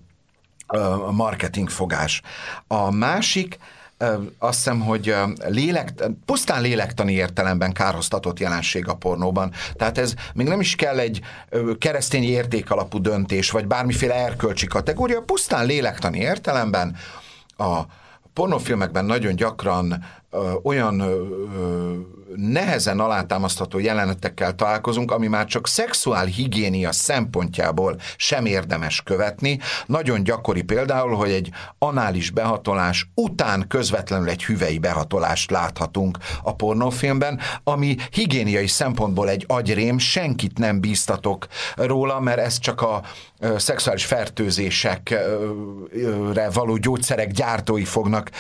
uh, 0.69 1.11
marketing 1.11 1.69
fogás. 1.69 2.23
A 2.67 2.91
másik, 2.91 3.59
azt 4.39 4.57
hiszem, 4.57 4.81
hogy 4.81 5.15
lélek, 5.47 5.93
pusztán 6.25 6.63
lélektani 6.63 7.13
értelemben 7.13 7.73
kárhoztatott 7.73 8.39
jelenség 8.39 8.89
a 8.89 8.95
pornóban. 8.95 9.53
Tehát 9.75 9.99
ez 9.99 10.15
még 10.35 10.47
nem 10.47 10.61
is 10.61 10.75
kell 10.75 10.99
egy 10.99 11.21
keresztény 11.79 12.25
értékalapú 12.25 13.01
döntés, 13.01 13.51
vagy 13.51 13.67
bármiféle 13.67 14.15
erkölcsi 14.15 14.67
kategória, 14.67 15.21
pusztán 15.21 15.67
lélektani 15.67 16.19
értelemben 16.19 16.97
a 17.57 17.81
pornófilmekben 18.37 19.05
nagyon 19.05 19.35
gyakran 19.37 20.05
olyan 20.63 21.03
nehezen 22.37 23.01
alátámasztható 23.01 23.79
jelenetekkel 23.79 24.55
találkozunk, 24.55 25.11
ami 25.11 25.27
már 25.27 25.47
csak 25.47 25.67
szexuál 25.67 26.25
higiénia 26.25 26.93
szempontjából 26.93 27.97
sem 28.17 28.47
érdemes 28.47 29.03
követni. 29.03 29.59
Nagyon 29.87 30.23
gyakori 30.23 30.63
például, 30.63 31.15
hogy 31.15 31.31
egy 31.31 31.51
anális 31.79 32.31
behatolás 32.31 33.11
után 33.15 33.65
közvetlenül 33.69 34.29
egy 34.29 34.45
hüvei 34.45 34.79
behatolást 34.79 35.51
láthatunk 35.51 36.19
a 36.43 36.55
pornófilmben, 36.55 37.41
ami 37.65 37.97
higiéniai 38.11 38.67
szempontból 38.67 39.29
egy 39.29 39.45
agyrém, 39.49 39.99
senkit 39.99 40.59
nem 40.59 40.81
bíztatok 40.81 41.47
róla, 41.77 42.21
mert 42.21 42.39
ez 42.39 42.59
csak 42.59 42.83
a 42.83 43.03
szexuális 43.57 44.05
fertőzésekre 44.05 45.21
való 46.53 46.77
gyógyszerek 46.77 47.31
gyártói 47.31 47.85
fognak 47.85 48.31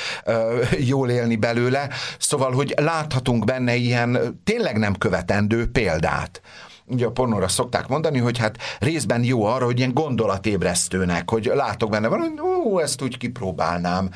jól 0.78 1.10
élni 1.10 1.36
belőle. 1.36 1.75
Szóval, 2.18 2.52
hogy 2.52 2.74
láthatunk 2.76 3.44
benne 3.44 3.74
ilyen 3.74 4.40
tényleg 4.44 4.78
nem 4.78 4.94
követendő 4.94 5.70
példát 5.70 6.40
ugye 6.86 7.06
a 7.06 7.10
pornóra 7.10 7.48
szokták 7.48 7.88
mondani, 7.88 8.18
hogy 8.18 8.38
hát 8.38 8.56
részben 8.78 9.24
jó 9.24 9.44
arra, 9.44 9.64
hogy 9.64 9.78
ilyen 9.78 9.94
gondolatébresztőnek, 9.94 11.30
hogy 11.30 11.50
látok 11.54 11.90
benne 11.90 12.08
valami, 12.08 12.40
ó, 12.40 12.80
ezt 12.80 13.02
úgy 13.02 13.18
kipróbálnám. 13.18 14.10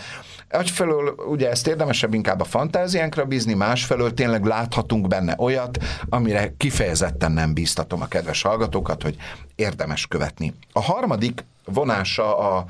Egyfelől 0.49 1.15
ugye 1.29 1.51
ezt 1.51 1.67
érdemesebb 1.67 2.15
inkább 2.15 2.41
a 2.41 2.45
fantáziánkra 2.45 3.25
bízni, 3.25 3.55
másfelől 3.55 4.15
tényleg 4.15 4.45
láthatunk 4.45 5.07
benne 5.07 5.35
olyat, 5.39 5.79
amire 6.09 6.55
kifejezetten 6.57 7.33
nem 7.33 7.55
bíztatom 7.55 8.03
a 8.03 8.07
kedves 8.07 8.43
hallgatókat, 8.43 9.03
hogy 9.03 9.17
érdemes 9.55 10.07
követni. 10.07 10.55
A 10.73 10.81
harmadik 10.81 11.45
vonása 11.65 12.39
a, 12.39 12.65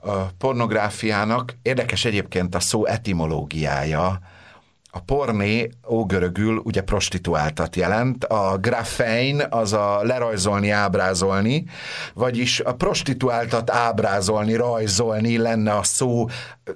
a 0.00 0.24
pornográfiának, 0.38 1.56
érdekes 1.62 2.04
egyébként 2.04 2.54
a 2.54 2.60
szó 2.60 2.86
etimológiája, 2.86 4.20
a 4.90 5.00
porné 5.00 5.68
ógörögül 5.88 6.56
ugye 6.64 6.82
prostituáltat 6.82 7.76
jelent, 7.76 8.24
a 8.24 8.58
grafein 8.60 9.42
az 9.50 9.72
a 9.72 10.02
lerajzolni, 10.02 10.70
ábrázolni, 10.70 11.64
vagyis 12.14 12.60
a 12.60 12.74
prostituáltat 12.74 13.70
ábrázolni, 13.70 14.54
rajzolni 14.54 15.36
lenne 15.36 15.76
a 15.76 15.82
szó 15.82 16.26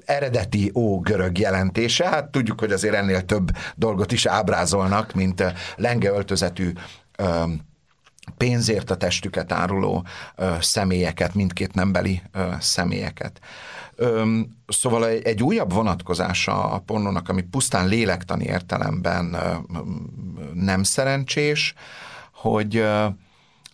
eredeti 0.04 0.70
ógörög 0.74 1.38
jelentése. 1.38 2.08
Hát 2.08 2.30
tudjuk, 2.30 2.60
hogy 2.60 2.72
azért 2.72 2.94
ennél 2.94 3.22
több 3.24 3.50
dolgot 3.74 4.12
is 4.12 4.26
ábrázolnak, 4.26 5.12
mint 5.12 5.44
lenge 5.76 6.10
öltözetű 6.10 6.72
pénzért 8.36 8.90
a 8.90 8.96
testüket 8.96 9.52
áruló 9.52 10.06
ö, 10.36 10.54
személyeket, 10.60 11.34
mindkét 11.34 11.74
nembeli 11.74 12.22
ö, 12.32 12.48
személyeket. 12.60 13.40
Ö, 13.94 14.38
szóval 14.66 15.08
egy, 15.08 15.42
újabb 15.42 15.72
vonatkozása 15.72 16.64
a 16.70 16.78
pornónak, 16.78 17.28
ami 17.28 17.42
pusztán 17.42 17.88
lélektani 17.88 18.44
értelemben 18.44 19.34
ö, 19.34 19.54
nem 20.54 20.82
szerencsés, 20.82 21.74
hogy 22.32 22.76
ö, 22.76 23.06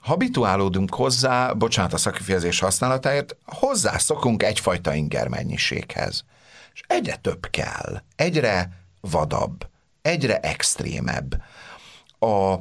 habituálódunk 0.00 0.94
hozzá, 0.94 1.52
bocsánat 1.52 1.92
a 1.92 1.96
szakifejezés 1.96 2.58
használatáért, 2.58 3.36
hozzászokunk 3.44 4.42
egyfajta 4.42 4.94
inger 4.94 5.28
mennyiséghez. 5.28 6.24
És 6.74 6.82
egyre 6.86 7.16
több 7.16 7.46
kell, 7.50 8.02
egyre 8.16 8.70
vadabb, 9.00 9.68
egyre 10.02 10.38
extrémebb. 10.40 11.42
A, 12.18 12.54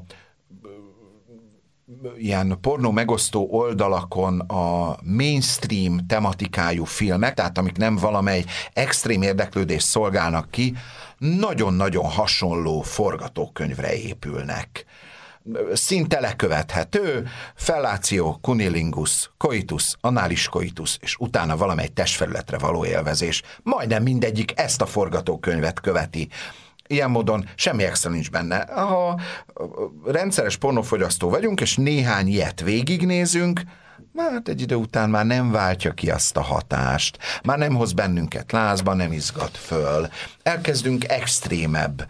ilyen 2.18 2.58
pornó 2.62 2.92
megosztó 2.92 3.48
oldalakon 3.52 4.40
a 4.40 4.98
mainstream 5.04 6.08
tematikájú 6.08 6.84
filmek, 6.84 7.34
tehát 7.34 7.58
amik 7.58 7.78
nem 7.78 7.96
valamely 7.96 8.46
extrém 8.74 9.22
érdeklődést 9.22 9.86
szolgálnak 9.86 10.52
ki, 10.52 10.76
nagyon-nagyon 11.18 12.06
hasonló 12.06 12.82
forgatókönyvre 12.82 13.96
épülnek. 13.96 14.86
Szinte 15.74 16.20
lekövethető, 16.20 17.28
felláció, 17.56 18.38
kunilingus, 18.42 19.32
coitus, 19.38 19.96
anális 20.02 20.48
coitus, 20.48 20.98
és 21.02 21.16
utána 21.20 21.58
valamely 21.58 21.88
testfelületre 21.88 22.58
való 22.58 22.86
élvezés. 22.86 23.42
Majdnem 23.64 24.04
mindegyik 24.04 24.60
ezt 24.60 24.82
a 24.82 24.86
forgatókönyvet 24.86 25.80
követi 25.80 26.30
Ilyen 26.88 27.10
módon 27.10 27.50
semmi 27.56 27.84
extra 27.84 28.10
nincs 28.10 28.32
benne. 28.32 28.66
Ha 28.72 29.20
rendszeres 30.06 30.58
pornófogyasztó 30.58 31.30
vagyunk, 31.30 31.62
és 31.62 31.76
néhány 31.76 32.28
ilyet 32.28 32.62
végignézünk, 32.62 33.62
hát 34.18 34.48
egy 34.48 34.62
idő 34.62 34.76
után 34.76 35.10
már 35.10 35.26
nem 35.26 35.52
váltja 35.52 35.92
ki 35.92 36.10
azt 36.10 36.38
a 36.38 36.42
hatást, 36.42 37.18
már 37.44 37.58
nem 37.58 37.76
hoz 37.76 37.94
bennünket 37.94 38.52
lázba, 38.52 38.94
nem 38.94 39.12
izgat 39.12 39.58
föl. 39.58 40.08
Elkezdünk 40.44 41.08
extrémebb 41.08 42.08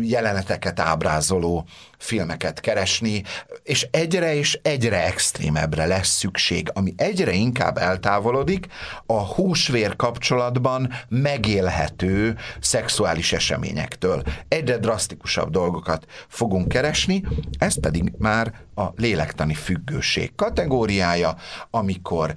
jeleneteket 0.00 0.80
ábrázoló 0.80 1.66
filmeket 1.98 2.60
keresni, 2.60 3.22
és 3.62 3.86
egyre 3.90 4.34
és 4.34 4.58
egyre 4.62 5.04
extrémebbre 5.04 5.86
lesz 5.86 6.08
szükség, 6.08 6.70
ami 6.72 6.94
egyre 6.96 7.32
inkább 7.32 7.76
eltávolodik 7.76 8.66
a 9.06 9.20
húsvér 9.20 9.96
kapcsolatban 9.96 10.92
megélhető 11.08 12.36
szexuális 12.60 13.32
eseményektől. 13.32 14.22
Egyre 14.48 14.78
drasztikusabb 14.78 15.50
dolgokat 15.50 16.06
fogunk 16.28 16.68
keresni, 16.68 17.24
ez 17.58 17.80
pedig 17.80 18.12
már 18.18 18.52
a 18.74 18.84
lélektani 18.96 19.54
függőség 19.54 20.34
kategóriája, 20.34 21.36
amikor 21.70 22.34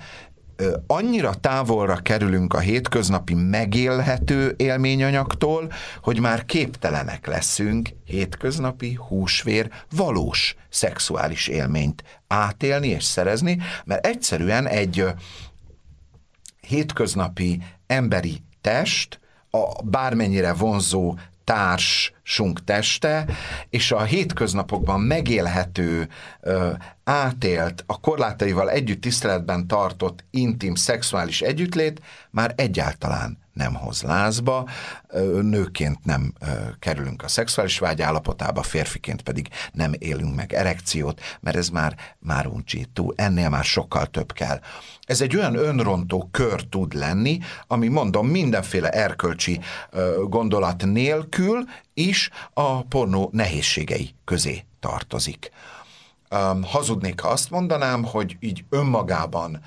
annyira 0.88 1.34
távolra 1.34 1.96
kerülünk 1.96 2.54
a 2.54 2.60
hétköznapi 2.60 3.34
megélhető 3.34 4.54
élményanyagtól, 4.58 5.72
hogy 6.02 6.20
már 6.20 6.46
képtelenek 6.46 7.28
leszünk 7.28 7.90
hétköznapi 8.06 9.00
húsvér 9.08 9.70
valós 9.92 10.56
szexuális 10.70 11.48
élményt 11.48 12.04
átélni 12.28 12.88
és 12.88 13.04
szerezni, 13.04 13.58
mert 13.86 14.06
egyszerűen 14.06 14.68
egy 14.68 15.06
hétköznapi 16.62 17.62
emberi 17.88 18.44
test, 18.62 19.20
a 19.50 19.84
bármennyire 19.84 20.54
vonzó 20.54 21.18
társunk 22.28 22.64
teste, 22.64 23.26
és 23.70 23.92
a 23.92 24.04
hétköznapokban 24.04 25.00
megélhető, 25.00 26.10
átélt, 27.04 27.84
a 27.86 28.00
korlátaival 28.00 28.70
együtt 28.70 29.02
tiszteletben 29.02 29.68
tartott 29.68 30.24
intim 30.30 30.76
szexuális 30.76 31.42
együttlét 31.42 32.02
már 32.32 32.54
egyáltalán 32.56 33.38
nem 33.54 33.74
hoz 33.74 34.02
lázba, 34.02 34.70
nőként 35.42 36.06
nem 36.06 36.34
kerülünk 36.80 37.24
a 37.24 37.28
szexuális 37.28 37.80
vágy 37.80 38.02
állapotába, 38.02 38.62
férfiként 38.62 39.22
pedig 39.22 39.48
nem 39.72 39.92
élünk 39.98 40.36
meg 40.36 40.54
erekciót, 40.54 41.22
mert 41.40 41.58
ez 41.58 41.70
már, 41.70 41.96
már 42.20 42.48
uncsító, 42.48 43.14
ennél 43.16 43.50
már 43.50 43.64
sokkal 43.64 44.06
több 44.06 44.34
kell. 44.34 44.60
Ez 45.02 45.22
egy 45.22 45.36
olyan 45.36 45.56
önrontó 45.56 46.30
kör 46.32 46.64
tud 46.64 46.94
lenni, 46.94 47.40
ami 47.68 47.88
mondom 47.88 48.28
mindenféle 48.28 48.90
erkölcsi 48.90 49.60
gondolat 50.28 50.86
nélkül 50.86 51.64
is 51.98 52.30
a 52.54 52.84
pornó 52.84 53.30
nehézségei 53.32 54.16
közé 54.26 54.66
tartozik. 54.80 55.52
hazudnék, 56.62 57.20
ha 57.20 57.28
azt 57.28 57.50
mondanám, 57.50 58.04
hogy 58.04 58.38
így 58.40 58.66
önmagában 58.70 59.62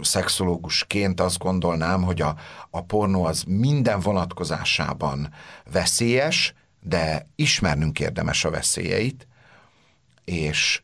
szexológusként 0.00 1.20
azt 1.20 1.38
gondolnám, 1.38 2.02
hogy 2.02 2.20
a, 2.20 2.36
a 2.70 2.82
pornó 2.82 3.24
az 3.24 3.44
minden 3.46 4.00
vonatkozásában 4.00 5.32
veszélyes, 5.72 6.54
de 6.80 7.28
ismernünk 7.34 8.00
érdemes 8.00 8.44
a 8.44 8.50
veszélyeit, 8.50 9.26
és 10.24 10.82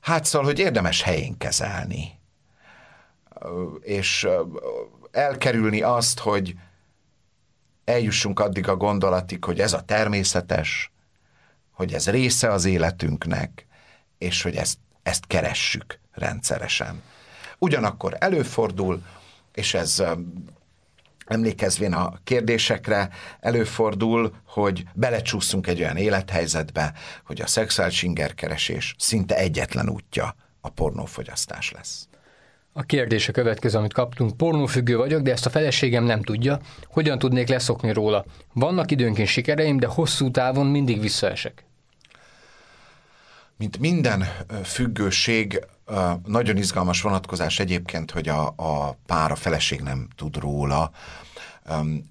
hát 0.00 0.24
szóval, 0.24 0.46
hogy 0.46 0.58
érdemes 0.58 1.02
helyén 1.02 1.38
kezelni. 1.38 2.18
És 3.80 4.28
elkerülni 5.10 5.82
azt, 5.82 6.18
hogy 6.18 6.54
eljussunk 7.86 8.40
addig 8.40 8.68
a 8.68 8.76
gondolatig, 8.76 9.44
hogy 9.44 9.60
ez 9.60 9.72
a 9.72 9.80
természetes, 9.80 10.90
hogy 11.72 11.92
ez 11.92 12.10
része 12.10 12.50
az 12.52 12.64
életünknek, 12.64 13.66
és 14.18 14.42
hogy 14.42 14.56
ezt, 14.56 14.78
ezt 15.02 15.26
keressük 15.26 15.98
rendszeresen. 16.12 17.02
Ugyanakkor 17.58 18.16
előfordul, 18.18 19.02
és 19.54 19.74
ez 19.74 20.02
emlékezvén 21.26 21.92
a 21.92 22.18
kérdésekre 22.24 23.08
előfordul, 23.40 24.34
hogy 24.46 24.84
belecsúszunk 24.94 25.66
egy 25.66 25.80
olyan 25.80 25.96
élethelyzetbe, 25.96 26.92
hogy 27.24 27.40
a 27.40 27.46
szexuális 27.46 28.02
ingerkeresés 28.02 28.94
szinte 28.98 29.36
egyetlen 29.36 29.88
útja 29.88 30.34
a 30.60 30.68
pornófogyasztás 30.68 31.70
lesz. 31.70 32.08
A 32.78 32.82
kérdés 32.82 33.28
a 33.28 33.32
következő, 33.32 33.78
amit 33.78 33.92
kaptunk. 33.92 34.36
Pornófüggő 34.36 34.96
vagyok, 34.96 35.22
de 35.22 35.32
ezt 35.32 35.46
a 35.46 35.50
feleségem 35.50 36.04
nem 36.04 36.22
tudja. 36.22 36.60
Hogyan 36.86 37.18
tudnék 37.18 37.48
leszokni 37.48 37.92
róla? 37.92 38.24
Vannak 38.52 38.90
időnként 38.90 39.28
sikereim, 39.28 39.78
de 39.78 39.86
hosszú 39.86 40.30
távon 40.30 40.66
mindig 40.66 41.00
visszaesek. 41.00 41.64
Mint 43.56 43.78
minden 43.78 44.24
függőség, 44.64 45.66
nagyon 46.24 46.56
izgalmas 46.56 47.02
vonatkozás 47.02 47.58
egyébként, 47.58 48.10
hogy 48.10 48.28
a, 48.28 48.46
a 48.46 48.96
pár, 49.06 49.30
a 49.30 49.36
feleség 49.36 49.80
nem 49.80 50.08
tud 50.16 50.36
róla. 50.36 50.90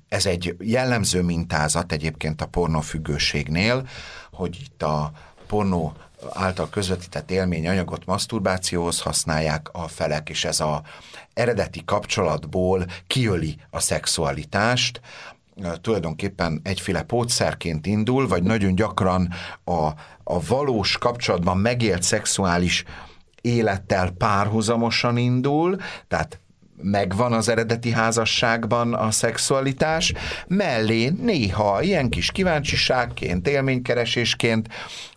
Ez 0.09 0.25
egy 0.25 0.55
jellemző 0.59 1.21
mintázat 1.21 1.91
egyébként 1.91 2.41
a 2.41 2.45
pornófüggőségnél, 2.45 3.87
hogy 4.31 4.57
itt 4.61 4.83
a 4.83 5.11
pornó 5.47 5.93
által 6.33 6.69
közvetített 6.69 7.31
élményanyagot 7.31 8.05
maszturbációhoz 8.05 9.01
használják 9.01 9.69
a 9.71 9.87
felek, 9.87 10.29
és 10.29 10.45
ez 10.45 10.59
a 10.59 10.81
eredeti 11.33 11.81
kapcsolatból 11.85 12.85
kiöli 13.07 13.57
a 13.69 13.79
szexualitást, 13.79 15.01
tulajdonképpen 15.81 16.61
egyféle 16.63 17.01
pótszerként 17.01 17.85
indul, 17.85 18.27
vagy 18.27 18.43
nagyon 18.43 18.75
gyakran 18.75 19.33
a, 19.63 19.87
a 20.23 20.45
valós 20.47 20.97
kapcsolatban 20.97 21.57
megélt 21.57 22.03
szexuális 22.03 22.83
élettel 23.41 24.09
párhuzamosan 24.09 25.17
indul, 25.17 25.77
tehát 26.07 26.39
megvan 26.81 27.33
az 27.33 27.49
eredeti 27.49 27.91
házasságban 27.91 28.93
a 28.93 29.11
szexualitás, 29.11 30.13
mellé 30.47 31.09
néha 31.09 31.81
ilyen 31.81 32.09
kis 32.09 32.31
kíváncsiságként, 32.31 33.47
élménykeresésként 33.47 34.69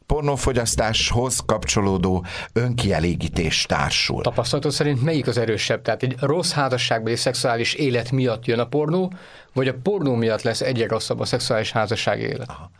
pornófogyasztáshoz 0.08 1.40
kapcsolódó 1.46 2.24
önkielégítés 2.52 3.62
társul. 3.62 4.22
Tapasztalatod 4.22 4.72
szerint 4.72 5.02
melyik 5.02 5.26
az 5.26 5.38
erősebb? 5.38 5.82
Tehát 5.82 6.02
egy 6.02 6.16
rossz 6.20 6.52
házasságban 6.52 7.12
és 7.12 7.20
szexuális 7.20 7.74
élet 7.74 8.10
miatt 8.10 8.46
jön 8.46 8.58
a 8.58 8.66
pornó, 8.66 9.12
vagy 9.52 9.68
a 9.68 9.74
pornó 9.82 10.14
miatt 10.14 10.42
lesz 10.42 10.60
egyre 10.60 10.86
rosszabb 10.86 11.20
a 11.20 11.24
szexuális 11.24 11.72
házasság 11.72 12.20
élet? 12.20 12.48
Aha. 12.48 12.70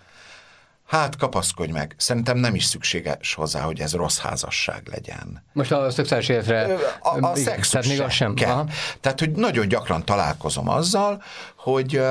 Hát 0.87 1.17
kapaszkodj 1.17 1.73
meg. 1.73 1.95
Szerintem 1.97 2.37
nem 2.37 2.55
is 2.55 2.65
szükséges 2.65 3.35
hozzá, 3.35 3.61
hogy 3.61 3.81
ez 3.81 3.95
rossz 3.95 4.19
házasság 4.19 4.89
legyen. 4.91 5.45
Most 5.53 5.73
a 5.73 5.91
szexuális 5.91 6.29
életre... 6.29 6.75
A, 7.01 7.27
a 7.27 7.35
szex 7.35 7.71
tehát 7.71 7.87
még 7.87 8.01
az 8.01 8.13
sem. 8.13 8.35
Kell. 8.35 8.67
Tehát, 9.01 9.19
hogy 9.19 9.31
nagyon 9.31 9.69
gyakran 9.69 10.05
találkozom 10.05 10.69
azzal, 10.69 11.23
hogy, 11.57 12.03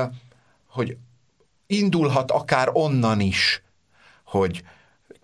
hogy 0.66 0.96
indulhat 1.66 2.30
akár 2.30 2.68
onnan 2.72 3.20
is, 3.20 3.62
hogy 4.24 4.62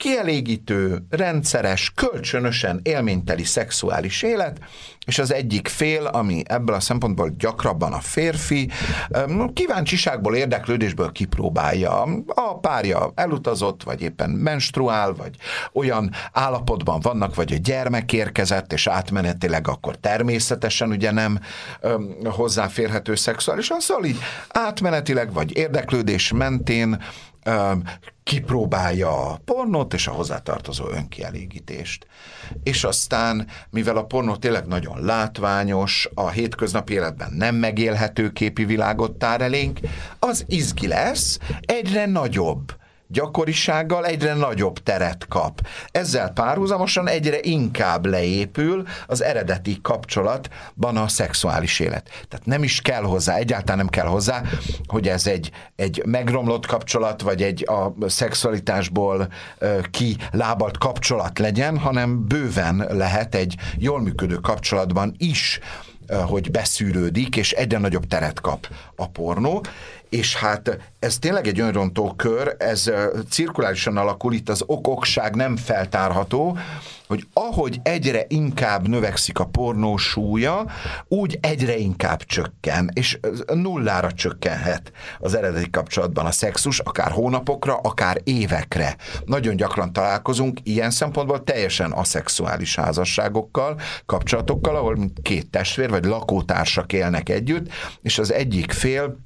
kielégítő, 0.05 1.07
rendszeres, 1.11 1.93
kölcsönösen 1.95 2.81
élményteli 2.83 3.45
szexuális 3.45 4.23
élet, 4.23 4.59
és 5.07 5.19
az 5.19 5.33
egyik 5.33 5.69
fél, 5.69 6.07
ami 6.07 6.43
ebből 6.47 6.75
a 6.75 6.81
szempontból 6.81 7.35
gyakrabban 7.39 7.93
a 7.93 8.01
férfi, 8.01 8.71
kíváncsiságból, 9.53 10.37
érdeklődésből 10.37 11.13
kipróbálja. 11.13 12.03
A 12.27 12.59
párja 12.59 13.13
elutazott, 13.15 13.83
vagy 13.83 14.03
éppen 14.03 14.31
menstruál, 14.31 15.13
vagy 15.13 15.37
olyan 15.73 16.11
állapotban 16.33 17.01
vannak, 17.01 17.35
vagy 17.35 17.53
a 17.53 17.57
gyermek 17.57 18.13
érkezett, 18.13 18.73
és 18.73 18.87
átmenetileg 18.87 19.69
akkor 19.69 19.97
természetesen 19.97 20.91
ugye 20.91 21.11
nem 21.11 21.41
hozzáférhető 22.25 23.15
szexuálisan, 23.15 23.81
szóval 23.81 24.05
így 24.05 24.19
átmenetileg, 24.49 25.33
vagy 25.33 25.57
érdeklődés 25.57 26.33
mentén 26.33 26.99
kipróbálja 28.23 29.31
a 29.31 29.41
pornót 29.45 29.95
és 29.95 30.07
a 30.07 30.13
hozzátartozó 30.13 30.89
önkielégítést. 30.89 32.07
És 32.63 32.85
aztán, 32.85 33.47
mivel 33.71 33.97
a 33.97 34.05
pornó 34.05 34.37
tényleg 34.37 34.67
nagyon 34.67 35.05
látványos, 35.05 36.09
a 36.15 36.29
hétköznapi 36.29 36.93
életben 36.93 37.33
nem 37.33 37.55
megélhető 37.55 38.31
képi 38.31 38.65
világot 38.65 39.13
tár 39.13 39.41
elénk, 39.41 39.81
az 40.19 40.45
izgi 40.49 40.87
lesz, 40.87 41.39
egyre 41.61 42.07
nagyobb 42.07 42.73
gyakorisággal 43.15 44.07
egyre 44.07 44.35
nagyobb 44.35 44.79
teret 44.79 45.27
kap. 45.29 45.67
Ezzel 45.91 46.31
párhuzamosan 46.31 47.09
egyre 47.09 47.39
inkább 47.41 48.07
leépül 48.07 48.83
az 49.07 49.23
eredeti 49.23 49.79
kapcsolatban 49.83 50.97
a 50.97 51.09
szexuális 51.09 51.81
élet. 51.81 52.09
Tehát 52.29 52.47
nem 52.47 52.63
is 52.63 52.81
kell 52.81 53.03
hozzá, 53.03 53.37
egyáltalán 53.37 53.79
nem 53.79 53.89
kell 53.89 54.07
hozzá, 54.07 54.43
hogy 54.87 55.09
ez 55.09 55.27
egy, 55.27 55.51
egy 55.77 56.03
megromlott 56.07 56.67
kapcsolat, 56.67 57.23
vagy 57.23 57.43
egy 57.43 57.69
a 57.69 58.09
szexualitásból 58.09 59.33
ki 59.91 60.17
lábalt 60.31 60.79
kapcsolat 60.79 61.39
legyen, 61.39 61.79
hanem 61.79 62.27
bőven 62.27 62.87
lehet 62.91 63.35
egy 63.35 63.57
jól 63.79 64.01
működő 64.01 64.35
kapcsolatban 64.35 65.15
is 65.19 65.61
hogy 66.27 66.51
beszűrődik, 66.51 67.37
és 67.37 67.53
egyre 67.53 67.79
nagyobb 67.79 68.07
teret 68.07 68.41
kap 68.41 68.69
a 68.97 69.09
pornó, 69.09 69.63
és 70.15 70.37
hát 70.37 70.79
ez 70.99 71.19
tényleg 71.19 71.47
egy 71.47 71.61
önrontó 71.61 72.13
kör, 72.17 72.57
ez 72.59 72.91
cirkulárisan 73.31 73.97
alakul, 73.97 74.33
itt 74.33 74.49
az 74.49 74.63
okokság 74.67 75.35
nem 75.35 75.57
feltárható, 75.57 76.59
hogy 77.07 77.27
ahogy 77.33 77.81
egyre 77.83 78.25
inkább 78.29 78.89
növekszik 78.89 79.39
a 79.39 79.45
pornó 79.45 79.97
súlya, 79.97 80.67
úgy 81.09 81.39
egyre 81.41 81.77
inkább 81.77 82.23
csökken, 82.25 82.91
és 82.93 83.19
nullára 83.55 84.13
csökkenhet 84.13 84.93
az 85.19 85.35
eredeti 85.35 85.71
kapcsolatban 85.71 86.27
a 86.27 86.31
szexus, 86.31 86.79
akár 86.79 87.11
hónapokra, 87.11 87.77
akár 87.77 88.21
évekre. 88.25 88.97
Nagyon 89.25 89.57
gyakran 89.57 89.93
találkozunk 89.93 90.59
ilyen 90.63 90.91
szempontból 90.91 91.45
teljesen 91.45 91.93
aszexuális 91.93 92.77
házasságokkal, 92.77 93.81
kapcsolatokkal, 94.07 94.77
ahol 94.77 94.99
két 95.23 95.51
testvér 95.51 95.91
vagy 95.91 96.05
lakótársak 96.05 96.93
élnek 96.93 97.29
együtt, 97.29 97.73
és 98.03 98.19
az 98.19 98.33
egyik 98.33 98.73
fél 98.73 99.17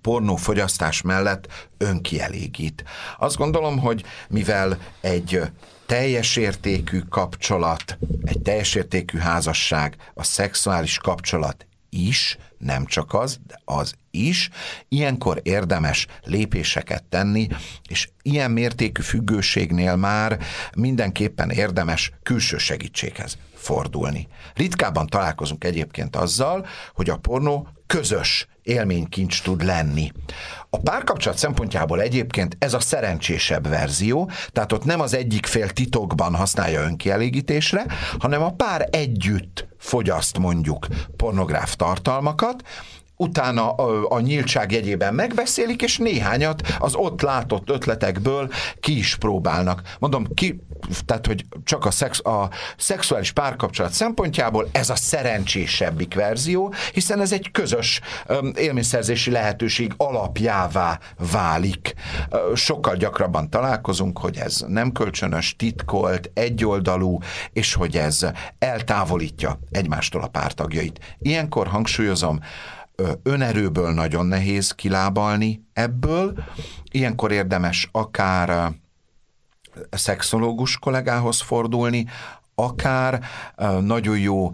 pornófogyasztás 0.00 1.02
mellett 1.02 1.70
önkielégít. 1.78 2.84
Azt 3.18 3.36
gondolom, 3.36 3.78
hogy 3.78 4.04
mivel 4.28 4.78
egy 5.00 5.40
teljes 5.86 6.36
értékű 6.36 6.98
kapcsolat, 6.98 7.98
egy 8.24 8.40
teljes 8.42 8.74
értékű 8.74 9.18
házasság, 9.18 9.96
a 10.14 10.22
szexuális 10.22 10.98
kapcsolat 10.98 11.66
is, 11.90 12.38
nem 12.58 12.86
csak 12.86 13.14
az, 13.14 13.38
de 13.46 13.60
az 13.64 13.94
is, 14.10 14.50
ilyenkor 14.88 15.40
érdemes 15.42 16.06
lépéseket 16.24 17.04
tenni, 17.04 17.48
és 17.88 18.08
ilyen 18.22 18.50
mértékű 18.50 19.02
függőségnél 19.02 19.96
már 19.96 20.38
mindenképpen 20.76 21.50
érdemes 21.50 22.12
külső 22.22 22.58
segítséghez 22.58 23.38
fordulni. 23.54 24.28
Ritkában 24.54 25.06
találkozunk 25.06 25.64
egyébként 25.64 26.16
azzal, 26.16 26.66
hogy 26.94 27.10
a 27.10 27.16
pornó 27.16 27.68
közös 27.86 28.46
élménykincs 28.62 29.42
tud 29.42 29.64
lenni. 29.64 30.12
A 30.70 30.78
párkapcsolat 30.78 31.38
szempontjából 31.38 32.00
egyébként 32.00 32.56
ez 32.58 32.74
a 32.74 32.80
szerencsésebb 32.80 33.68
verzió, 33.68 34.30
tehát 34.52 34.72
ott 34.72 34.84
nem 34.84 35.00
az 35.00 35.14
egyik 35.14 35.46
fél 35.46 35.70
titokban 35.70 36.34
használja 36.34 36.80
önkielégítésre, 36.80 37.86
hanem 38.18 38.42
a 38.42 38.52
pár 38.52 38.88
együtt 38.90 39.66
fogyaszt 39.78 40.38
mondjuk 40.38 40.86
pornográf 41.16 41.76
tartalmakat, 41.76 42.62
utána 43.22 43.70
a, 43.70 44.06
a 44.08 44.20
nyíltság 44.20 44.72
jegyében 44.72 45.14
megbeszélik, 45.14 45.82
és 45.82 45.98
néhányat 45.98 46.62
az 46.78 46.94
ott 46.94 47.20
látott 47.20 47.70
ötletekből 47.70 48.50
ki 48.80 48.98
is 48.98 49.16
próbálnak. 49.16 49.82
Mondom, 49.98 50.26
ki, 50.34 50.60
tehát, 51.04 51.26
hogy 51.26 51.44
csak 51.64 51.84
a, 51.84 51.90
szex, 51.90 52.24
a 52.24 52.50
szexuális 52.76 53.32
párkapcsolat 53.32 53.92
szempontjából 53.92 54.68
ez 54.72 54.90
a 54.90 54.94
szerencsésebbik 54.96 56.14
verzió, 56.14 56.74
hiszen 56.92 57.20
ez 57.20 57.32
egy 57.32 57.50
közös 57.50 58.00
élményszerzési 58.56 59.30
lehetőség 59.30 59.92
alapjává 59.96 60.98
válik. 61.32 61.94
Sokkal 62.54 62.96
gyakrabban 62.96 63.50
találkozunk, 63.50 64.18
hogy 64.18 64.36
ez 64.36 64.64
nem 64.68 64.92
kölcsönös, 64.92 65.56
titkolt, 65.56 66.30
egyoldalú, 66.34 67.18
és 67.52 67.74
hogy 67.74 67.96
ez 67.96 68.26
eltávolítja 68.58 69.58
egymástól 69.70 70.22
a 70.22 70.26
pártagjait. 70.28 71.16
Ilyenkor 71.18 71.66
hangsúlyozom, 71.66 72.40
önerőből 73.22 73.92
nagyon 73.92 74.26
nehéz 74.26 74.70
kilábalni 74.70 75.64
ebből. 75.72 76.44
Ilyenkor 76.90 77.32
érdemes 77.32 77.88
akár 77.92 78.72
szexológus 79.90 80.78
kollégához 80.78 81.40
fordulni, 81.40 82.06
akár 82.54 83.24
nagyon 83.80 84.18
jó 84.18 84.50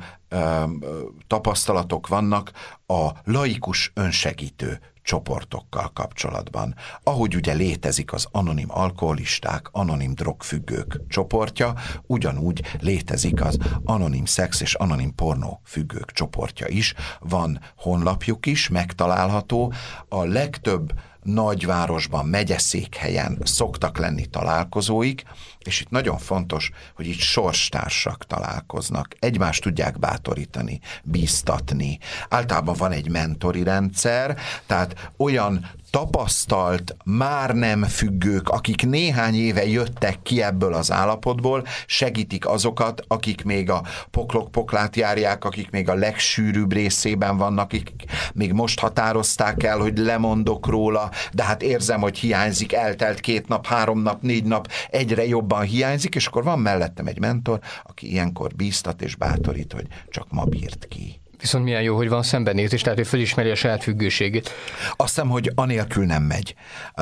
tapasztalatok 1.27 2.09
vannak 2.09 2.51
a 2.87 3.09
laikus 3.25 3.91
önsegítő 3.95 4.81
csoportokkal 5.09 5.91
kapcsolatban. 5.93 6.75
Ahogy 7.03 7.35
ugye 7.35 7.53
létezik 7.53 8.13
az 8.13 8.27
anonim 8.31 8.69
alkoholisták, 8.71 9.69
anonim 9.73 10.15
drogfüggők 10.15 11.01
csoportja, 11.09 11.75
ugyanúgy 12.07 12.63
létezik 12.81 13.45
az 13.45 13.59
anonim 13.85 14.25
szex 14.25 14.61
és 14.61 14.75
anonim 14.75 15.15
pornó 15.15 15.61
függők 15.65 16.13
csoportja 16.13 16.67
is. 16.67 16.95
Van 17.21 17.61
honlapjuk 17.77 18.47
is, 18.47 18.69
megtalálható. 18.69 19.73
A 20.09 20.25
legtöbb 20.25 20.93
nagyvárosban, 21.33 22.27
megyeszékhelyen 22.27 23.39
szoktak 23.45 23.99
lenni 23.99 24.27
találkozóik, 24.27 25.23
és 25.59 25.81
itt 25.81 25.91
nagyon 25.91 26.19
fontos, 26.19 26.71
hogy 26.95 27.07
itt 27.07 27.19
sorstársak 27.19 28.27
találkoznak, 28.27 29.15
egymást 29.19 29.63
tudják 29.63 29.99
bátorítani, 29.99 30.81
bíztatni. 31.03 31.99
Általában 32.29 32.75
van 32.79 32.93
egy 32.93 33.11
mentori 33.11 33.63
rendszer, 33.63 34.37
tehát 34.67 35.11
olyan 35.17 35.71
tapasztalt, 35.91 36.97
már 37.05 37.55
nem 37.55 37.83
függők, 37.85 38.49
akik 38.49 38.87
néhány 38.87 39.35
éve 39.35 39.67
jöttek 39.67 40.23
ki 40.23 40.43
ebből 40.43 40.75
az 40.75 40.93
állapotból, 40.93 41.67
segítik 41.87 42.47
azokat, 42.47 43.05
akik 43.09 43.45
még 43.45 43.71
a 43.71 43.83
poklok-poklát 44.11 44.97
járják, 44.97 45.45
akik 45.45 45.71
még 45.71 45.89
a 45.89 45.95
legsűrűbb 45.95 46.73
részében 46.73 47.37
vannak, 47.37 47.65
akik 47.65 48.05
még 48.35 48.53
most 48.53 48.81
határozták 48.81 49.63
el, 49.63 49.79
hogy 49.79 49.99
lemondok 49.99 50.67
róla, 50.67 51.11
de 51.33 51.45
hát 51.45 51.63
érzem, 51.63 52.01
hogy 52.01 52.19
hiányzik, 52.19 52.73
eltelt 52.73 53.21
két 53.21 53.49
nap, 53.49 53.67
három 53.67 54.03
nap, 54.03 54.23
négy 54.23 54.45
nap, 54.45 54.69
egyre 54.91 55.27
jobban 55.27 55.63
hiányzik, 55.63 56.15
és 56.15 56.27
akkor 56.27 56.45
van 56.45 56.59
mellettem 56.59 57.07
egy 57.07 57.21
mentor, 57.21 57.59
aki 57.85 58.11
ilyenkor 58.11 58.55
bíztat 58.55 59.03
és 59.03 59.17
bátorít, 59.17 59.73
hogy 59.73 59.87
csak 60.09 60.27
ma 60.31 60.45
bírt 60.45 60.87
ki. 60.89 61.21
Viszont 61.41 61.65
milyen 61.65 61.83
jó, 61.83 61.97
hogy 61.97 62.09
van 62.09 62.23
szembenézés, 62.23 62.83
tehát 62.83 62.99
hogy 62.99 63.07
felismeri 63.07 63.51
a 63.51 63.55
saját 63.55 63.83
függőségét. 63.83 64.51
Azt 64.97 65.15
hiszem, 65.15 65.29
hogy 65.29 65.51
anélkül 65.55 66.05
nem 66.05 66.23
megy. 66.23 66.55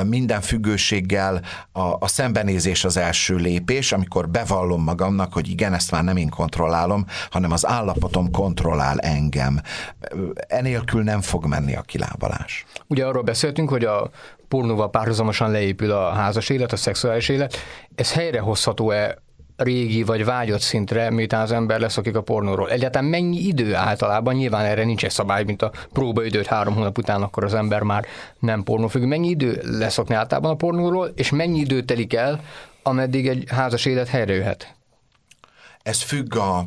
Minden 0.05 0.41
függőséggel 0.41 1.43
a, 1.73 1.81
a 1.81 2.07
szembenézés 2.09 2.85
az 2.85 2.97
első 2.97 3.37
lépés, 3.37 3.93
amikor 3.93 4.29
bevallom 4.29 4.83
magamnak, 4.83 5.33
hogy 5.33 5.49
igen, 5.49 5.75
ezt 5.75 5.91
már 5.91 6.05
nem 6.05 6.17
én 6.17 6.29
kontrollálom, 6.29 7.07
hanem 7.31 7.53
az 7.53 7.67
állapotom 7.67 8.31
kontrollál 8.31 8.99
engem. 8.99 9.61
Enélkül 10.49 11.03
nem 11.03 11.21
fog 11.21 11.47
menni 11.47 11.77
a 11.77 11.81
kilábalás. 11.81 12.65
Ugye 12.87 13.07
arról 13.07 13.23
beszéltünk, 13.23 13.69
hogy 13.69 13.85
a 13.85 14.11
pornóval 14.49 14.91
párhuzamosan 14.91 15.51
leépül 15.51 15.91
a 15.91 16.13
házas 16.13 16.49
élet, 16.49 16.73
a 16.73 16.77
szexuális 16.77 17.29
élet. 17.29 17.57
Ez 17.95 18.13
helyrehozható-e 18.13 19.25
régi 19.57 20.03
vagy 20.03 20.25
vágyott 20.25 20.61
szintre, 20.61 21.11
miután 21.11 21.41
az 21.41 21.53
ember 21.53 21.81
leszokik 21.81 22.17
a 22.17 22.23
pornóról. 22.23 22.71
Egyáltalán 22.71 23.09
mennyi 23.09 23.39
idő 23.39 23.75
általában, 23.75 24.35
nyilván 24.35 24.65
erre 24.65 24.85
nincs 24.85 25.05
egy 25.05 25.11
szabály, 25.11 25.45
mint 25.45 25.63
a 25.63 25.73
próbaidőt 25.93 26.47
három 26.47 26.75
hónap 26.75 26.99
után, 26.99 27.23
akkor 27.23 27.45
az 27.45 27.55
ember 27.55 27.83
már 27.83 28.07
nem 28.39 28.63
pornófüggő. 28.63 29.07
Mennyi 29.07 29.29
idő 29.29 29.61
leszokni 29.63 30.15
általában 30.15 30.51
a 30.51 30.57
pornóról, 30.57 31.13
és 31.15 31.31
mennyi 31.31 31.59
idő 31.59 31.83
telik 31.83 32.15
el, 32.15 32.41
ameddig 32.83 33.29
egy 33.29 33.45
házas 33.51 33.85
élet 33.85 34.09
helyrejöhet? 34.09 34.75
Ez 35.83 36.03
függ 36.03 36.37
a 36.37 36.65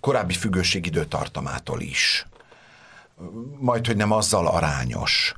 korábbi 0.00 0.34
függőség 0.34 0.86
időtartamától 0.86 1.80
is. 1.80 2.26
Majd, 3.58 3.86
hogy 3.86 3.96
nem 3.96 4.12
azzal 4.12 4.46
arányos. 4.46 5.34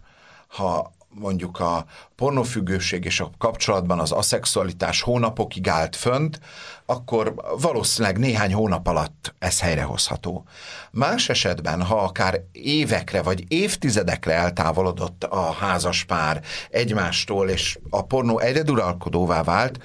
Ha 0.46 0.92
mondjuk 1.20 1.61
a 1.61 1.85
pornofüggőség 2.16 3.05
és 3.05 3.20
a 3.20 3.31
kapcsolatban 3.38 4.00
az 4.00 4.12
aszexualitás 4.12 5.00
hónapokig 5.00 5.68
állt 5.68 5.96
fönt, 5.96 6.40
akkor 6.87 7.35
valószínűleg 7.61 8.18
néhány 8.18 8.55
hónap 8.55 8.87
alatt 8.87 9.35
ez 9.38 9.61
helyrehozható. 9.61 10.44
Más 10.90 11.29
esetben, 11.29 11.83
ha 11.83 12.02
akár 12.02 12.40
évekre 12.52 13.22
vagy 13.22 13.44
évtizedekre 13.48 14.33
eltávolodott 14.33 15.24
a 15.24 15.52
házas 15.52 16.05
pár 16.05 16.42
egymástól, 16.70 17.48
és 17.48 17.79
a 17.90 18.05
pornó 18.05 18.38
egyre 18.38 18.62
duralkodóvá 18.62 19.42
vált, 19.42 19.79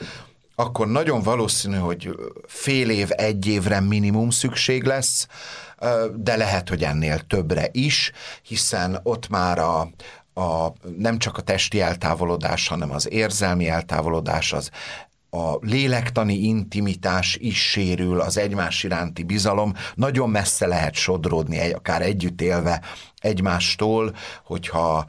akkor 0.55 0.87
nagyon 0.87 1.21
valószínű, 1.21 1.77
hogy 1.77 2.15
fél 2.47 2.89
év, 2.89 3.09
egy 3.11 3.47
évre 3.47 3.79
minimum 3.79 4.29
szükség 4.29 4.83
lesz, 4.83 5.27
de 6.15 6.35
lehet, 6.35 6.69
hogy 6.69 6.83
ennél 6.83 7.19
többre 7.19 7.69
is, 7.71 8.11
hiszen 8.41 8.99
ott 9.03 9.29
már 9.29 9.59
a, 9.59 9.89
a, 10.33 10.67
nem 10.97 11.17
csak 11.17 11.37
a 11.37 11.41
testi 11.41 11.81
eltávolodás, 11.81 12.67
hanem 12.67 12.91
az 12.91 13.11
érzelmi 13.11 13.69
eltávolodás, 13.69 14.53
az 14.53 14.69
a 15.33 15.57
lélektani 15.61 16.33
intimitás 16.33 17.37
is 17.39 17.69
sérül, 17.69 18.19
az 18.19 18.37
egymás 18.37 18.83
iránti 18.83 19.23
bizalom, 19.23 19.73
nagyon 19.95 20.29
messze 20.29 20.67
lehet 20.67 20.93
sodródni, 20.93 21.71
akár 21.71 22.01
együtt 22.01 22.41
élve 22.41 22.81
egymástól, 23.17 24.15
hogyha 24.43 25.05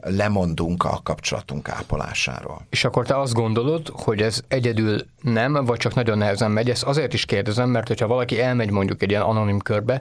lemondunk 0.00 0.84
a 0.84 1.00
kapcsolatunk 1.02 1.68
ápolásáról. 1.68 2.66
És 2.70 2.84
akkor 2.84 3.06
te 3.06 3.18
azt 3.18 3.32
gondolod, 3.32 3.88
hogy 3.92 4.22
ez 4.22 4.42
egyedül 4.48 5.06
nem, 5.20 5.64
vagy 5.64 5.78
csak 5.78 5.94
nagyon 5.94 6.18
nehezen 6.18 6.50
megy? 6.50 6.70
Ezt 6.70 6.82
azért 6.82 7.14
is 7.14 7.24
kérdezem, 7.24 7.68
mert 7.68 7.88
hogyha 7.88 8.06
valaki 8.06 8.40
elmegy 8.40 8.70
mondjuk 8.70 9.02
egy 9.02 9.10
ilyen 9.10 9.22
anonim 9.22 9.58
körbe, 9.58 10.00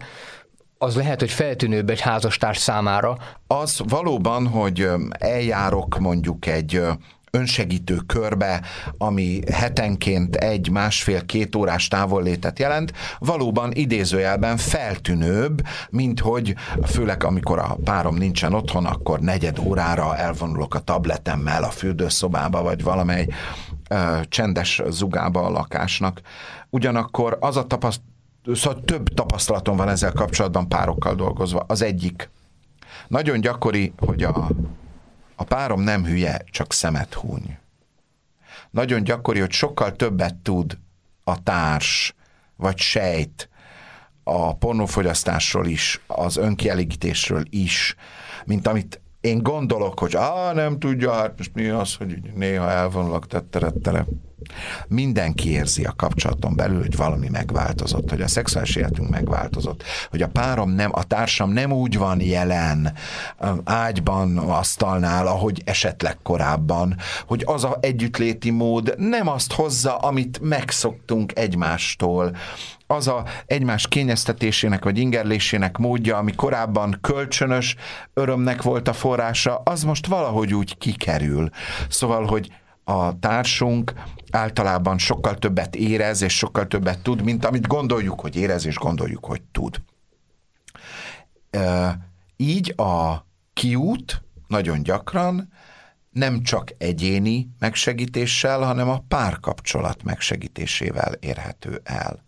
az 0.81 0.95
lehet, 0.95 1.19
hogy 1.19 1.31
feltűnőbb 1.31 1.89
egy 1.89 1.99
házastárs 1.99 2.57
számára. 2.57 3.17
Az 3.47 3.81
valóban, 3.87 4.47
hogy 4.47 4.89
eljárok 5.09 5.99
mondjuk 5.99 6.45
egy 6.45 6.81
önsegítő 7.31 7.95
körbe, 7.95 8.61
ami 8.97 9.39
hetenként 9.51 10.35
egy, 10.35 10.69
másfél, 10.69 11.25
két 11.25 11.55
órás 11.55 11.87
távollétet 11.87 12.59
jelent, 12.59 12.93
valóban 13.19 13.71
idézőjelben 13.73 14.57
feltűnőbb, 14.57 15.61
mint 15.89 16.19
hogy 16.19 16.55
főleg 16.85 17.23
amikor 17.23 17.59
a 17.59 17.77
párom 17.83 18.15
nincsen 18.15 18.53
otthon, 18.53 18.85
akkor 18.85 19.19
negyed 19.19 19.59
órára 19.59 20.17
elvonulok 20.17 20.75
a 20.75 20.79
tabletemmel 20.79 21.63
a 21.63 21.69
fürdőszobába, 21.69 22.61
vagy 22.61 22.83
valamely 22.83 23.27
ö, 23.89 24.19
csendes 24.29 24.81
zugába 24.89 25.41
a 25.41 25.49
lakásnak. 25.49 26.21
Ugyanakkor 26.69 27.37
az 27.39 27.57
a 27.57 27.67
tapasztalat, 27.67 28.07
szóval 28.53 28.81
több 28.81 29.13
tapasztalatom 29.13 29.77
van 29.77 29.89
ezzel 29.89 30.11
kapcsolatban 30.11 30.69
párokkal 30.69 31.15
dolgozva. 31.15 31.63
Az 31.67 31.81
egyik, 31.81 32.29
nagyon 33.07 33.41
gyakori, 33.41 33.93
hogy 33.97 34.23
a, 34.23 34.49
a 35.35 35.43
párom 35.43 35.81
nem 35.81 36.05
hülye, 36.05 36.41
csak 36.51 36.73
szemet 36.73 37.13
húny. 37.13 37.57
Nagyon 38.71 39.03
gyakori, 39.03 39.39
hogy 39.39 39.51
sokkal 39.51 39.95
többet 39.95 40.35
tud 40.35 40.77
a 41.23 41.43
társ, 41.43 42.15
vagy 42.55 42.77
sejt 42.77 43.49
a 44.23 44.55
pornófogyasztásról 44.55 45.65
is, 45.65 46.01
az 46.07 46.37
önkielégítésről 46.37 47.43
is, 47.49 47.95
mint 48.45 48.67
amit 48.67 49.01
én 49.21 49.43
gondolok, 49.43 49.99
hogy 49.99 50.15
á, 50.15 50.53
nem 50.53 50.79
tudja, 50.79 51.13
hát 51.13 51.37
most 51.37 51.53
mi 51.53 51.67
az, 51.67 51.95
hogy 51.95 52.19
néha 52.35 52.71
elvonulok 52.71 53.27
tetterettele. 53.27 54.05
Mindenki 54.87 55.51
érzi 55.51 55.83
a 55.83 55.93
kapcsolaton 55.97 56.55
belül, 56.55 56.81
hogy 56.81 56.95
valami 56.95 57.27
megváltozott, 57.29 58.09
hogy 58.09 58.21
a 58.21 58.27
szexuális 58.27 58.75
életünk 58.75 59.09
megváltozott, 59.09 59.83
hogy 60.09 60.21
a 60.21 60.27
párom 60.27 60.69
nem, 60.69 60.89
a 60.93 61.03
társam 61.03 61.51
nem 61.51 61.71
úgy 61.71 61.97
van 61.97 62.21
jelen 62.21 62.93
ágyban, 63.63 64.37
asztalnál, 64.37 65.27
ahogy 65.27 65.61
esetleg 65.65 66.17
korábban, 66.23 66.95
hogy 67.27 67.43
az 67.45 67.63
a 67.63 67.77
együttléti 67.81 68.49
mód 68.49 68.93
nem 68.97 69.27
azt 69.27 69.53
hozza, 69.53 69.97
amit 69.97 70.39
megszoktunk 70.41 71.37
egymástól, 71.37 72.35
az 72.91 73.07
a 73.07 73.23
egymás 73.45 73.87
kényeztetésének 73.87 74.83
vagy 74.83 74.97
ingerlésének 74.97 75.77
módja, 75.77 76.17
ami 76.17 76.35
korábban 76.35 76.97
kölcsönös 77.01 77.75
örömnek 78.13 78.61
volt 78.61 78.87
a 78.87 78.93
forrása, 78.93 79.61
az 79.63 79.83
most 79.83 80.07
valahogy 80.07 80.53
úgy 80.53 80.77
kikerül. 80.77 81.49
Szóval, 81.89 82.25
hogy 82.25 82.51
a 82.89 83.19
társunk 83.19 83.93
általában 84.31 84.97
sokkal 84.97 85.35
többet 85.35 85.75
érez, 85.75 86.21
és 86.21 86.37
sokkal 86.37 86.67
többet 86.67 86.99
tud, 86.99 87.21
mint 87.21 87.45
amit 87.45 87.67
gondoljuk, 87.67 88.19
hogy 88.19 88.35
érez, 88.35 88.65
és 88.65 88.75
gondoljuk, 88.75 89.25
hogy 89.25 89.41
tud. 89.41 89.81
Így 92.37 92.73
a 92.77 93.25
kiút 93.53 94.21
nagyon 94.47 94.83
gyakran 94.83 95.51
nem 96.11 96.43
csak 96.43 96.73
egyéni 96.77 97.49
megsegítéssel, 97.59 98.61
hanem 98.61 98.89
a 98.89 99.03
párkapcsolat 99.07 100.03
megsegítésével 100.03 101.13
érhető 101.13 101.81
el 101.83 102.23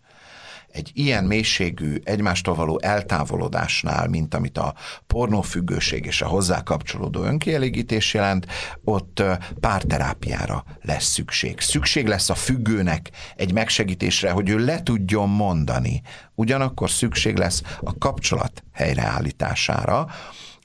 egy 0.72 0.90
ilyen 0.94 1.24
mélységű 1.24 1.96
egymástól 2.04 2.54
való 2.54 2.80
eltávolodásnál, 2.82 4.08
mint 4.08 4.34
amit 4.34 4.58
a 4.58 4.74
pornófüggőség 5.06 6.06
és 6.06 6.22
a 6.22 6.26
hozzá 6.26 6.62
kapcsolódó 6.62 7.22
önkielégítés 7.22 8.14
jelent, 8.14 8.46
ott 8.84 9.22
párterápiára 9.60 10.64
lesz 10.80 11.04
szükség. 11.04 11.60
Szükség 11.60 12.06
lesz 12.06 12.30
a 12.30 12.34
függőnek 12.34 13.10
egy 13.36 13.52
megsegítésre, 13.52 14.30
hogy 14.30 14.48
ő 14.48 14.58
le 14.58 14.82
tudjon 14.82 15.28
mondani. 15.28 16.02
Ugyanakkor 16.34 16.90
szükség 16.90 17.36
lesz 17.36 17.62
a 17.80 17.98
kapcsolat 17.98 18.64
helyreállítására, 18.72 20.08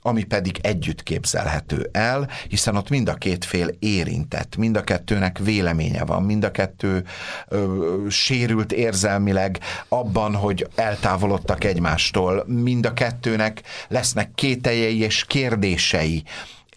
ami 0.02 0.24
pedig 0.24 0.60
együtt 0.62 1.04
képzelhető 1.04 1.90
el, 1.92 2.30
hiszen 2.48 2.76
ott 2.76 2.90
mind 2.90 3.10
a 3.10 3.14
két 3.14 3.46
fél 3.46 3.70
érintett, 3.80 4.56
mind 4.56 4.78
a 4.78 4.84
kettőnek 4.84 5.38
véleménye 5.38 6.06
van, 6.06 6.24
mind 6.24 6.44
a 6.44 6.52
kettő 6.52 7.04
ö, 7.48 8.06
sérült 8.10 8.72
érzelmileg 8.72 9.60
abban, 9.88 10.36
hogy 10.36 10.68
eltávolodtak 10.76 11.64
egymástól, 11.64 12.44
mind 12.48 12.86
a 12.86 12.94
kettőnek 12.94 13.62
lesznek 13.88 14.32
kételjei 14.36 15.00
és 15.02 15.26
kérdései, 15.26 16.24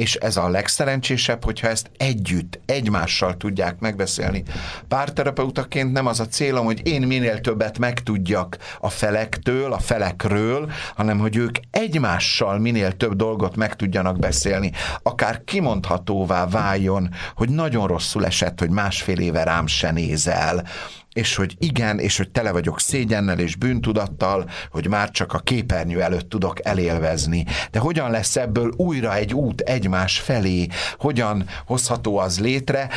és 0.01 0.15
ez 0.15 0.37
a 0.37 0.49
legszerencsésebb, 0.49 1.45
hogyha 1.45 1.69
ezt 1.69 1.91
együtt, 1.97 2.61
egymással 2.67 3.37
tudják 3.37 3.79
megbeszélni. 3.79 4.43
Párterapeutaként 4.89 5.93
nem 5.93 6.07
az 6.07 6.21
a 6.21 6.27
célom, 6.27 6.65
hogy 6.65 6.87
én 6.87 7.03
minél 7.03 7.41
többet 7.41 7.79
megtudjak 7.79 8.57
a 8.81 8.89
felektől, 8.89 9.73
a 9.73 9.79
felekről, 9.79 10.71
hanem 10.97 11.19
hogy 11.19 11.37
ők 11.37 11.57
egymással 11.71 12.59
minél 12.59 12.93
több 12.93 13.15
dolgot 13.15 13.57
meg 13.57 13.77
tudjanak 13.77 14.19
beszélni, 14.19 14.73
akár 15.03 15.45
kimondhatóvá 15.45 16.47
váljon, 16.47 17.11
hogy 17.35 17.49
nagyon 17.49 17.87
rosszul 17.87 18.27
esett, 18.27 18.61
hogy 18.61 18.71
másfél 18.71 19.19
éve 19.19 19.43
rám 19.43 19.67
se 19.67 19.91
nézel, 19.91 20.65
és 21.13 21.37
hogy 21.37 21.55
igen, 21.59 21.99
és 21.99 22.17
hogy 22.17 22.31
tele 22.31 22.53
vagyok 22.53 22.81
szégyennel 22.81 23.39
és 23.39 23.57
bűntudattal, 23.57 24.51
hogy 24.71 24.89
már 24.89 25.11
csak 25.11 25.33
a 25.33 25.39
képernyő 25.39 26.03
előtt 26.03 26.29
tudok 26.29 26.65
elélvezni. 26.65 27.45
De 27.71 27.79
hogyan 27.79 28.11
lesz 28.11 28.37
ebből 28.37 28.73
újra 28.77 29.15
egy 29.15 29.35
út 29.35 29.61
egymás 29.61 30.21
felé? 30.21 30.67
Hogyan 30.99 31.47
hozható 31.67 32.19
az 32.19 32.41
létre, 32.41 32.89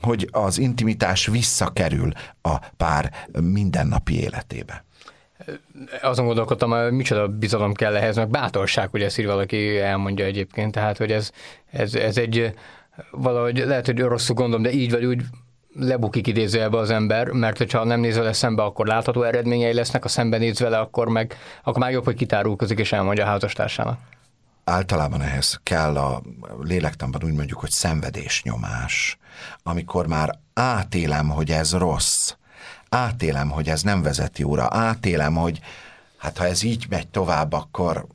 hogy 0.00 0.28
az 0.30 0.58
intimitás 0.58 1.26
visszakerül 1.26 2.12
a 2.42 2.56
pár 2.76 3.12
mindennapi 3.40 4.20
életébe? 4.20 4.84
azon 6.02 6.26
gondolkodtam, 6.26 6.70
hogy 6.70 6.92
micsoda 6.92 7.28
bizalom 7.28 7.74
kell 7.74 7.96
ehhez, 7.96 8.16
meg 8.16 8.28
bátorság, 8.28 8.88
hogy 8.90 9.02
ezt 9.02 9.18
így 9.18 9.26
valaki 9.26 9.78
elmondja 9.78 10.24
egyébként, 10.24 10.72
tehát 10.72 10.96
hogy 10.96 11.12
ez, 11.12 11.30
ez, 11.70 11.94
ez 11.94 12.16
egy 12.16 12.54
valahogy 13.10 13.58
lehet, 13.58 13.86
hogy 13.86 13.98
rosszul 13.98 14.34
gondolom, 14.34 14.62
de 14.62 14.72
így 14.72 14.90
vagy 14.90 15.04
úgy 15.04 15.22
lebukik 15.74 16.26
idézőjelbe 16.26 16.78
az 16.78 16.90
ember, 16.90 17.28
mert 17.28 17.58
hogyha 17.58 17.84
nem 17.84 18.00
néz 18.00 18.16
vele 18.16 18.32
szembe, 18.32 18.62
akkor 18.62 18.86
látható 18.86 19.22
eredményei 19.22 19.72
lesznek, 19.72 20.02
ha 20.02 20.08
szembenéz 20.08 20.58
vele, 20.58 20.78
akkor 20.78 21.08
meg 21.08 21.36
akkor 21.62 21.80
már 21.80 21.90
jobb, 21.90 22.04
hogy 22.04 22.16
kitárulkozik 22.16 22.78
és 22.78 22.92
elmondja 22.92 23.24
a 23.24 23.28
házastársának 23.28 23.98
általában 24.70 25.22
ehhez 25.22 25.60
kell 25.62 25.96
a 25.96 26.22
lélektanban 26.60 27.24
úgy 27.24 27.32
mondjuk, 27.32 27.60
hogy 27.60 27.70
szenvedésnyomás, 27.70 29.18
amikor 29.62 30.06
már 30.06 30.38
átélem, 30.54 31.28
hogy 31.28 31.50
ez 31.50 31.72
rossz, 31.72 32.34
átélem, 32.88 33.50
hogy 33.50 33.68
ez 33.68 33.82
nem 33.82 34.02
vezet 34.02 34.38
jóra, 34.38 34.68
átélem, 34.70 35.34
hogy 35.34 35.60
hát 36.16 36.38
ha 36.38 36.46
ez 36.46 36.62
így 36.62 36.86
megy 36.88 37.08
tovább, 37.08 37.52
akkor, 37.52 38.06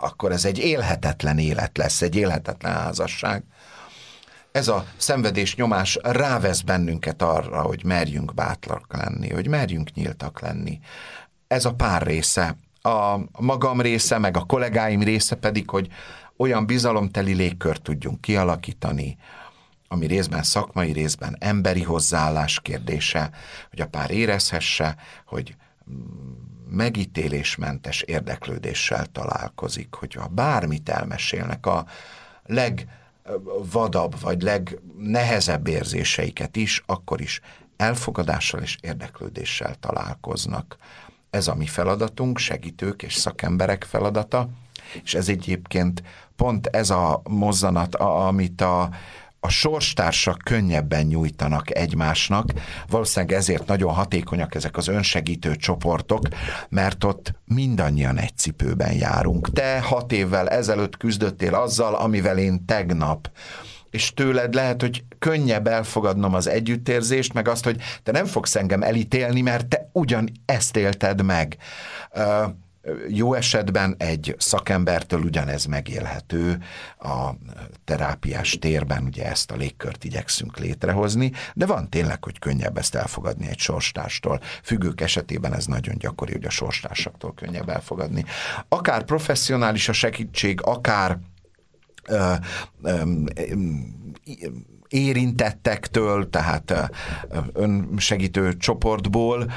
akkor 0.00 0.32
ez 0.32 0.44
egy 0.44 0.58
élhetetlen 0.58 1.38
élet 1.38 1.76
lesz, 1.76 2.02
egy 2.02 2.16
élhetetlen 2.16 2.72
házasság. 2.72 3.42
Ez 4.56 4.68
a 4.68 4.86
szenvedés 4.96 5.56
nyomás 5.56 5.98
rávesz 6.02 6.60
bennünket 6.60 7.22
arra, 7.22 7.62
hogy 7.62 7.84
merjünk 7.84 8.34
bátrak 8.34 8.92
lenni, 8.92 9.32
hogy 9.32 9.48
merjünk 9.48 9.92
nyíltak 9.92 10.40
lenni. 10.40 10.78
Ez 11.46 11.64
a 11.64 11.74
pár 11.74 12.02
része 12.02 12.58
a 12.82 13.18
magam 13.38 13.80
része, 13.80 14.18
meg 14.18 14.36
a 14.36 14.44
kollégáim 14.44 15.02
része 15.02 15.34
pedig, 15.34 15.70
hogy 15.70 15.88
olyan 16.36 16.66
bizalomteli 16.66 17.32
légkört 17.32 17.82
tudjunk 17.82 18.20
kialakítani, 18.20 19.16
ami 19.88 20.06
részben 20.06 20.42
szakmai, 20.42 20.92
részben 20.92 21.36
emberi 21.40 21.82
hozzáállás 21.82 22.60
kérdése, 22.60 23.30
hogy 23.70 23.80
a 23.80 23.86
pár 23.86 24.10
érezhesse, 24.10 24.96
hogy 25.26 25.56
megítélésmentes 26.70 28.00
érdeklődéssel 28.00 29.06
találkozik, 29.06 29.94
hogyha 29.94 30.28
bármit 30.28 30.88
elmesélnek, 30.88 31.66
a 31.66 31.86
legvadabb 33.26 34.20
vagy 34.20 34.42
legnehezebb 34.42 35.66
érzéseiket 35.66 36.56
is, 36.56 36.82
akkor 36.86 37.20
is 37.20 37.40
elfogadással 37.76 38.60
és 38.60 38.78
érdeklődéssel 38.80 39.74
találkoznak. 39.80 40.76
Ez 41.30 41.48
a 41.48 41.54
mi 41.54 41.66
feladatunk, 41.66 42.38
segítők 42.38 43.02
és 43.02 43.14
szakemberek 43.14 43.84
feladata, 43.84 44.48
és 45.02 45.14
ez 45.14 45.28
egyébként 45.28 46.02
pont 46.36 46.66
ez 46.66 46.90
a 46.90 47.22
mozzanat, 47.28 47.94
amit 47.94 48.60
a, 48.60 48.90
a 49.46 49.48
sorstársak 49.48 50.38
könnyebben 50.44 51.06
nyújtanak 51.06 51.76
egymásnak. 51.76 52.52
Valószínűleg 52.88 53.36
ezért 53.36 53.66
nagyon 53.66 53.92
hatékonyak 53.92 54.54
ezek 54.54 54.76
az 54.76 54.88
önsegítő 54.88 55.56
csoportok, 55.56 56.22
mert 56.68 57.04
ott 57.04 57.32
mindannyian 57.44 58.18
egy 58.18 58.36
cipőben 58.36 58.92
járunk. 58.92 59.52
Te 59.52 59.80
hat 59.80 60.12
évvel 60.12 60.48
ezelőtt 60.48 60.96
küzdöttél 60.96 61.54
azzal, 61.54 61.94
amivel 61.94 62.38
én 62.38 62.64
tegnap 62.64 63.30
és 63.90 64.14
tőled 64.14 64.54
lehet, 64.54 64.80
hogy 64.80 65.04
könnyebb 65.18 65.66
elfogadnom 65.66 66.34
az 66.34 66.46
együttérzést, 66.46 67.32
meg 67.32 67.48
azt, 67.48 67.64
hogy 67.64 67.76
te 68.02 68.12
nem 68.12 68.24
fogsz 68.24 68.56
engem 68.56 68.82
elítélni, 68.82 69.40
mert 69.40 69.66
te 69.66 69.90
ugyan 69.92 70.30
ezt 70.44 70.76
élted 70.76 71.22
meg. 71.22 71.56
Jó 73.08 73.34
esetben 73.34 73.94
egy 73.98 74.34
szakembertől 74.38 75.20
ugyanez 75.20 75.64
megélhető 75.64 76.58
a 76.98 77.30
terápiás 77.84 78.58
térben, 78.58 79.04
ugye 79.04 79.26
ezt 79.30 79.50
a 79.50 79.56
légkört 79.56 80.04
igyekszünk 80.04 80.58
létrehozni, 80.58 81.32
de 81.54 81.66
van 81.66 81.90
tényleg, 81.90 82.24
hogy 82.24 82.38
könnyebb 82.38 82.78
ezt 82.78 82.94
elfogadni 82.94 83.48
egy 83.48 83.58
sorstárstól. 83.58 84.40
Függők 84.62 85.00
esetében 85.00 85.54
ez 85.54 85.66
nagyon 85.66 85.98
gyakori, 85.98 86.32
hogy 86.32 86.44
a 86.44 86.50
sorstársaktól 86.50 87.34
könnyebb 87.34 87.68
elfogadni. 87.68 88.24
Akár 88.68 89.04
professzionális 89.04 89.88
a 89.88 89.92
segítség, 89.92 90.60
akár 90.62 91.18
érintettektől, 94.88 96.30
tehát 96.30 96.90
önsegítő 97.52 98.56
csoportból, 98.56 99.50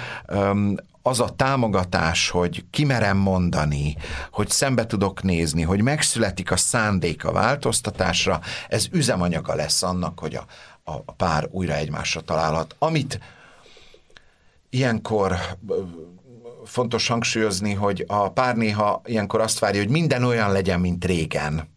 az 1.01 1.19
a 1.19 1.35
támogatás, 1.35 2.29
hogy 2.29 2.65
kimerem 2.69 3.17
mondani, 3.17 3.95
hogy 4.31 4.49
szembe 4.49 4.85
tudok 4.85 5.23
nézni, 5.23 5.61
hogy 5.61 5.81
megszületik 5.81 6.51
a 6.51 6.57
szándék 6.57 7.25
a 7.25 7.31
változtatásra, 7.31 8.39
ez 8.67 8.87
üzemanyaga 8.91 9.55
lesz 9.55 9.83
annak, 9.83 10.19
hogy 10.19 10.35
a, 10.35 10.45
a 10.83 11.11
pár 11.13 11.47
újra 11.51 11.73
egymásra 11.73 12.21
találhat. 12.21 12.75
Amit 12.79 13.19
ilyenkor 14.69 15.35
fontos 16.65 17.07
hangsúlyozni, 17.07 17.73
hogy 17.73 18.03
a 18.07 18.31
pár 18.31 18.55
néha 18.55 19.01
ilyenkor 19.05 19.41
azt 19.41 19.59
várja, 19.59 19.81
hogy 19.81 19.89
minden 19.89 20.23
olyan 20.23 20.51
legyen, 20.51 20.79
mint 20.79 21.05
régen 21.05 21.69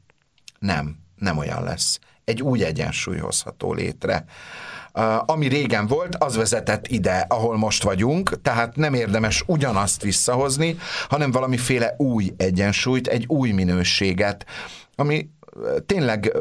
nem, 0.58 0.96
nem 1.16 1.38
olyan 1.38 1.62
lesz. 1.62 1.98
Egy 2.24 2.42
új 2.42 2.64
egyensúly 2.64 3.18
hozható 3.18 3.72
létre. 3.72 4.24
Ami 5.26 5.46
régen 5.46 5.86
volt, 5.86 6.14
az 6.14 6.36
vezetett 6.36 6.86
ide, 6.86 7.26
ahol 7.28 7.56
most 7.56 7.82
vagyunk, 7.82 8.42
tehát 8.42 8.76
nem 8.76 8.94
érdemes 8.94 9.44
ugyanazt 9.46 10.02
visszahozni, 10.02 10.76
hanem 11.08 11.30
valamiféle 11.30 11.94
új 11.98 12.32
egyensúlyt, 12.36 13.06
egy 13.06 13.24
új 13.28 13.50
minőséget, 13.50 14.46
ami 14.96 15.30
tényleg, 15.86 16.32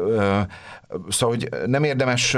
szóval 1.08 1.36
hogy 1.36 1.48
nem 1.66 1.84
érdemes 1.84 2.36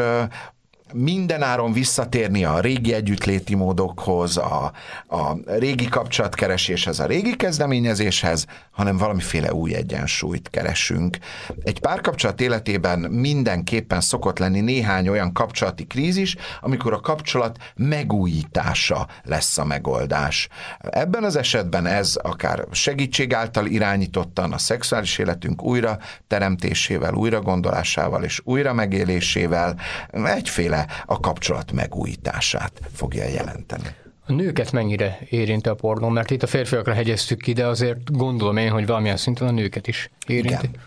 mindenáron 0.94 1.72
visszatérni 1.72 2.44
a 2.44 2.60
régi 2.60 2.92
együttléti 2.92 3.54
módokhoz, 3.54 4.36
a, 4.36 4.72
a 5.08 5.36
régi 5.46 5.88
kapcsolatkereséshez, 5.88 7.00
a 7.00 7.06
régi 7.06 7.36
kezdeményezéshez, 7.36 8.46
hanem 8.70 8.96
valamiféle 8.96 9.52
új 9.52 9.74
egyensúlyt 9.74 10.50
keresünk. 10.50 11.18
Egy 11.62 11.80
párkapcsolat 11.80 12.40
életében 12.40 12.98
mindenképpen 12.98 14.00
szokott 14.00 14.38
lenni 14.38 14.60
néhány 14.60 15.08
olyan 15.08 15.32
kapcsolati 15.32 15.86
krízis, 15.86 16.36
amikor 16.60 16.92
a 16.92 17.00
kapcsolat 17.00 17.58
megújítása 17.74 19.06
lesz 19.22 19.58
a 19.58 19.64
megoldás. 19.64 20.48
Ebben 20.80 21.24
az 21.24 21.36
esetben 21.36 21.86
ez 21.86 22.16
akár 22.22 22.64
segítség 22.70 23.34
által 23.34 23.66
irányítottan 23.66 24.52
a 24.52 24.58
szexuális 24.58 25.18
életünk 25.18 25.62
újra 25.62 25.98
teremtésével, 26.26 27.14
újra 27.14 27.40
gondolásával 27.40 28.24
és 28.24 28.40
újra 28.44 28.72
megélésével 28.72 29.78
egyféle 30.12 30.83
a 31.06 31.20
kapcsolat 31.20 31.72
megújítását 31.72 32.80
fogja 32.92 33.24
jelenteni. 33.24 33.88
A 34.26 34.32
nőket 34.32 34.72
mennyire 34.72 35.18
érinti 35.30 35.68
a 35.68 35.74
pornó? 35.74 36.08
Mert 36.08 36.30
itt 36.30 36.42
a 36.42 36.46
férfiakra 36.46 36.92
hegyeztük 36.92 37.40
ki, 37.40 37.52
de 37.52 37.66
azért 37.66 38.12
gondolom 38.12 38.56
én, 38.56 38.70
hogy 38.70 38.86
valamilyen 38.86 39.16
szinten 39.16 39.48
a 39.48 39.50
nőket 39.50 39.86
is 39.86 40.10
érinti. 40.26 40.68
Igen. 40.72 40.80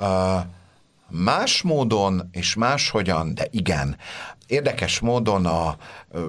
Uh, 0.00 0.40
más 1.08 1.62
módon 1.62 2.28
és 2.32 2.54
máshogyan, 2.54 3.34
de 3.34 3.46
igen. 3.50 3.96
Érdekes 4.46 5.00
módon, 5.00 5.46
a, 5.46 5.76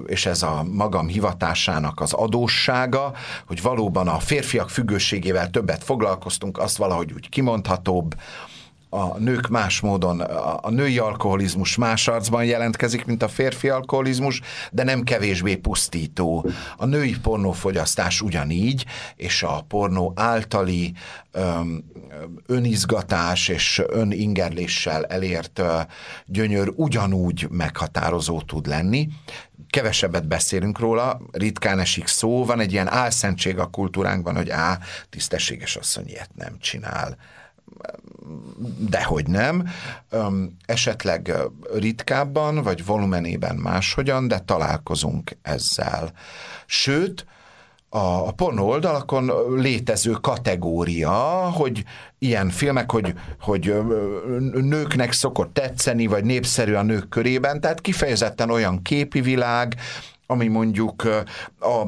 és 0.06 0.26
ez 0.26 0.42
a 0.42 0.64
magam 0.72 1.06
hivatásának 1.06 2.00
az 2.00 2.12
adóssága, 2.12 3.12
hogy 3.46 3.62
valóban 3.62 4.08
a 4.08 4.18
férfiak 4.18 4.70
függőségével 4.70 5.50
többet 5.50 5.84
foglalkoztunk, 5.84 6.58
azt 6.58 6.76
valahogy 6.76 7.12
úgy 7.12 7.28
kimondhatóbb, 7.28 8.14
a 8.94 9.18
nők 9.18 9.48
más 9.48 9.80
módon, 9.80 10.20
a 10.60 10.70
női 10.70 10.98
alkoholizmus 10.98 11.76
más 11.76 12.08
arcban 12.08 12.44
jelentkezik, 12.44 13.04
mint 13.04 13.22
a 13.22 13.28
férfi 13.28 13.68
alkoholizmus, 13.68 14.40
de 14.70 14.84
nem 14.84 15.02
kevésbé 15.02 15.56
pusztító. 15.56 16.46
A 16.76 16.84
női 16.84 17.16
pornófogyasztás 17.22 18.20
ugyanígy, 18.20 18.84
és 19.16 19.42
a 19.42 19.64
pornó 19.68 20.12
általi 20.16 20.92
öm, 21.32 21.84
önizgatás 22.46 23.48
és 23.48 23.82
öningerléssel 23.86 25.04
elért 25.04 25.62
gyönyör 26.26 26.72
ugyanúgy 26.76 27.46
meghatározó 27.50 28.40
tud 28.40 28.66
lenni 28.66 29.08
kevesebbet 29.70 30.28
beszélünk 30.28 30.78
róla, 30.78 31.20
ritkán 31.32 31.78
esik 31.78 32.06
szó, 32.06 32.44
van 32.44 32.60
egy 32.60 32.72
ilyen 32.72 32.88
álszentség 32.88 33.58
a 33.58 33.66
kultúránkban, 33.66 34.36
hogy 34.36 34.50
á, 34.50 34.78
tisztességes 35.10 35.76
asszony 35.76 36.08
ilyet 36.08 36.30
nem 36.34 36.58
csinál 36.58 37.16
dehogy 38.78 39.26
nem, 39.26 39.68
esetleg 40.66 41.32
ritkábban, 41.74 42.62
vagy 42.62 42.84
volumenében 42.84 43.56
máshogyan, 43.56 44.28
de 44.28 44.38
találkozunk 44.38 45.36
ezzel. 45.42 46.12
Sőt, 46.66 47.26
a, 47.88 48.32
pornó 48.32 48.68
oldalakon 48.68 49.32
létező 49.56 50.10
kategória, 50.10 51.12
hogy 51.50 51.84
ilyen 52.18 52.50
filmek, 52.50 52.90
hogy, 52.90 53.14
hogy 53.40 53.74
nőknek 54.52 55.12
szokott 55.12 55.54
tetszeni, 55.54 56.06
vagy 56.06 56.24
népszerű 56.24 56.72
a 56.72 56.82
nők 56.82 57.08
körében, 57.08 57.60
tehát 57.60 57.80
kifejezetten 57.80 58.50
olyan 58.50 58.82
képi 58.82 59.20
világ, 59.20 59.74
ami 60.26 60.48
mondjuk 60.48 61.02
a 61.58 61.84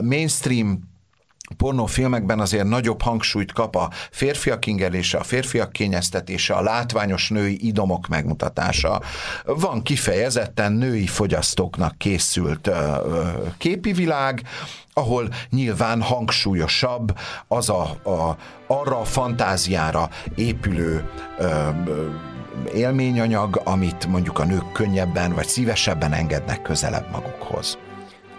mainstream 0.00 0.92
pornófilmekben 1.56 2.40
azért 2.40 2.68
nagyobb 2.68 3.02
hangsúlyt 3.02 3.52
kap 3.52 3.76
a 3.76 3.90
férfiak 4.10 4.66
ingelése, 4.66 5.18
a 5.18 5.22
férfiak 5.22 5.72
kényeztetése, 5.72 6.54
a 6.54 6.62
látványos 6.62 7.28
női 7.28 7.66
idomok 7.66 8.06
megmutatása. 8.06 9.02
Van 9.44 9.82
kifejezetten 9.82 10.72
női 10.72 11.06
fogyasztóknak 11.06 11.98
készült 11.98 12.70
képi 13.58 13.92
világ, 13.92 14.42
ahol 14.92 15.28
nyilván 15.50 16.02
hangsúlyosabb 16.02 17.18
az 17.48 17.68
a, 17.68 17.82
a 17.82 18.36
arra 18.66 19.00
a 19.00 19.04
fantáziára 19.04 20.10
épülő 20.34 21.10
ö, 21.38 21.68
élményanyag, 22.74 23.60
amit 23.64 24.06
mondjuk 24.06 24.38
a 24.38 24.44
nők 24.44 24.72
könnyebben 24.72 25.34
vagy 25.34 25.46
szívesebben 25.46 26.12
engednek 26.12 26.62
közelebb 26.62 27.10
magukhoz. 27.10 27.78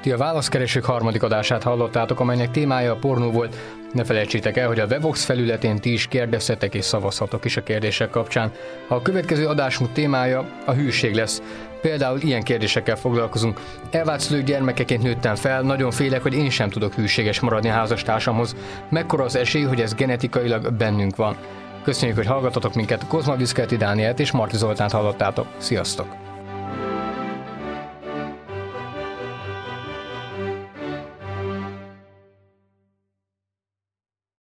Ti 0.06 0.12
a 0.12 0.18
válaszkeresők 0.18 0.86
harmadik 0.86 1.24
adását 1.24 1.64
hallottátok, 1.64 2.20
amelynek 2.20 2.52
témája 2.52 2.92
a 2.92 2.96
pornó 2.96 3.32
volt. 3.32 3.56
Ne 3.94 4.04
felejtsétek 4.04 4.58
el, 4.58 4.68
hogy 4.68 4.80
a 4.80 4.86
Wevox 4.86 5.24
felületén 5.24 5.80
ti 5.80 5.92
is 5.92 6.08
kérdezhetek 6.08 6.74
és 6.74 6.86
szavazhatok 6.86 7.46
is 7.46 7.58
a 7.58 7.64
kérdések 7.64 8.10
kapcsán. 8.10 8.52
A 8.88 9.02
következő 9.02 9.48
adásunk 9.48 9.92
témája 9.92 10.46
a 10.66 10.72
hűség 10.72 11.14
lesz. 11.14 11.42
Például 11.82 12.20
ilyen 12.20 12.44
kérdésekkel 12.44 12.96
foglalkozunk. 12.96 13.60
Elvált 13.92 14.20
szülők 14.20 14.46
gyermekeként 14.46 15.04
nőttem 15.04 15.36
fel, 15.36 15.62
nagyon 15.62 15.92
félek, 15.92 16.22
hogy 16.22 16.34
én 16.34 16.50
sem 16.50 16.70
tudok 16.70 16.94
hűséges 16.94 17.40
maradni 17.40 17.70
a 17.70 17.74
házastársamhoz. 17.74 18.56
Mekkora 18.90 19.24
az 19.24 19.36
esély, 19.36 19.64
hogy 19.64 19.82
ez 19.82 19.94
genetikailag 19.94 20.74
bennünk 20.74 21.16
van. 21.16 21.36
Köszönjük, 21.84 22.18
hogy 22.18 22.28
hallgatotok 22.28 22.74
minket, 22.74 23.08
Kozma 23.08 23.36
Viszkelti 23.36 23.78
Dánielt 23.78 24.20
és 24.20 24.32
Marti 24.32 24.58
Zoltánt 24.58 24.92
hallottátok. 24.92 25.48
Sziasztok! 25.58 26.25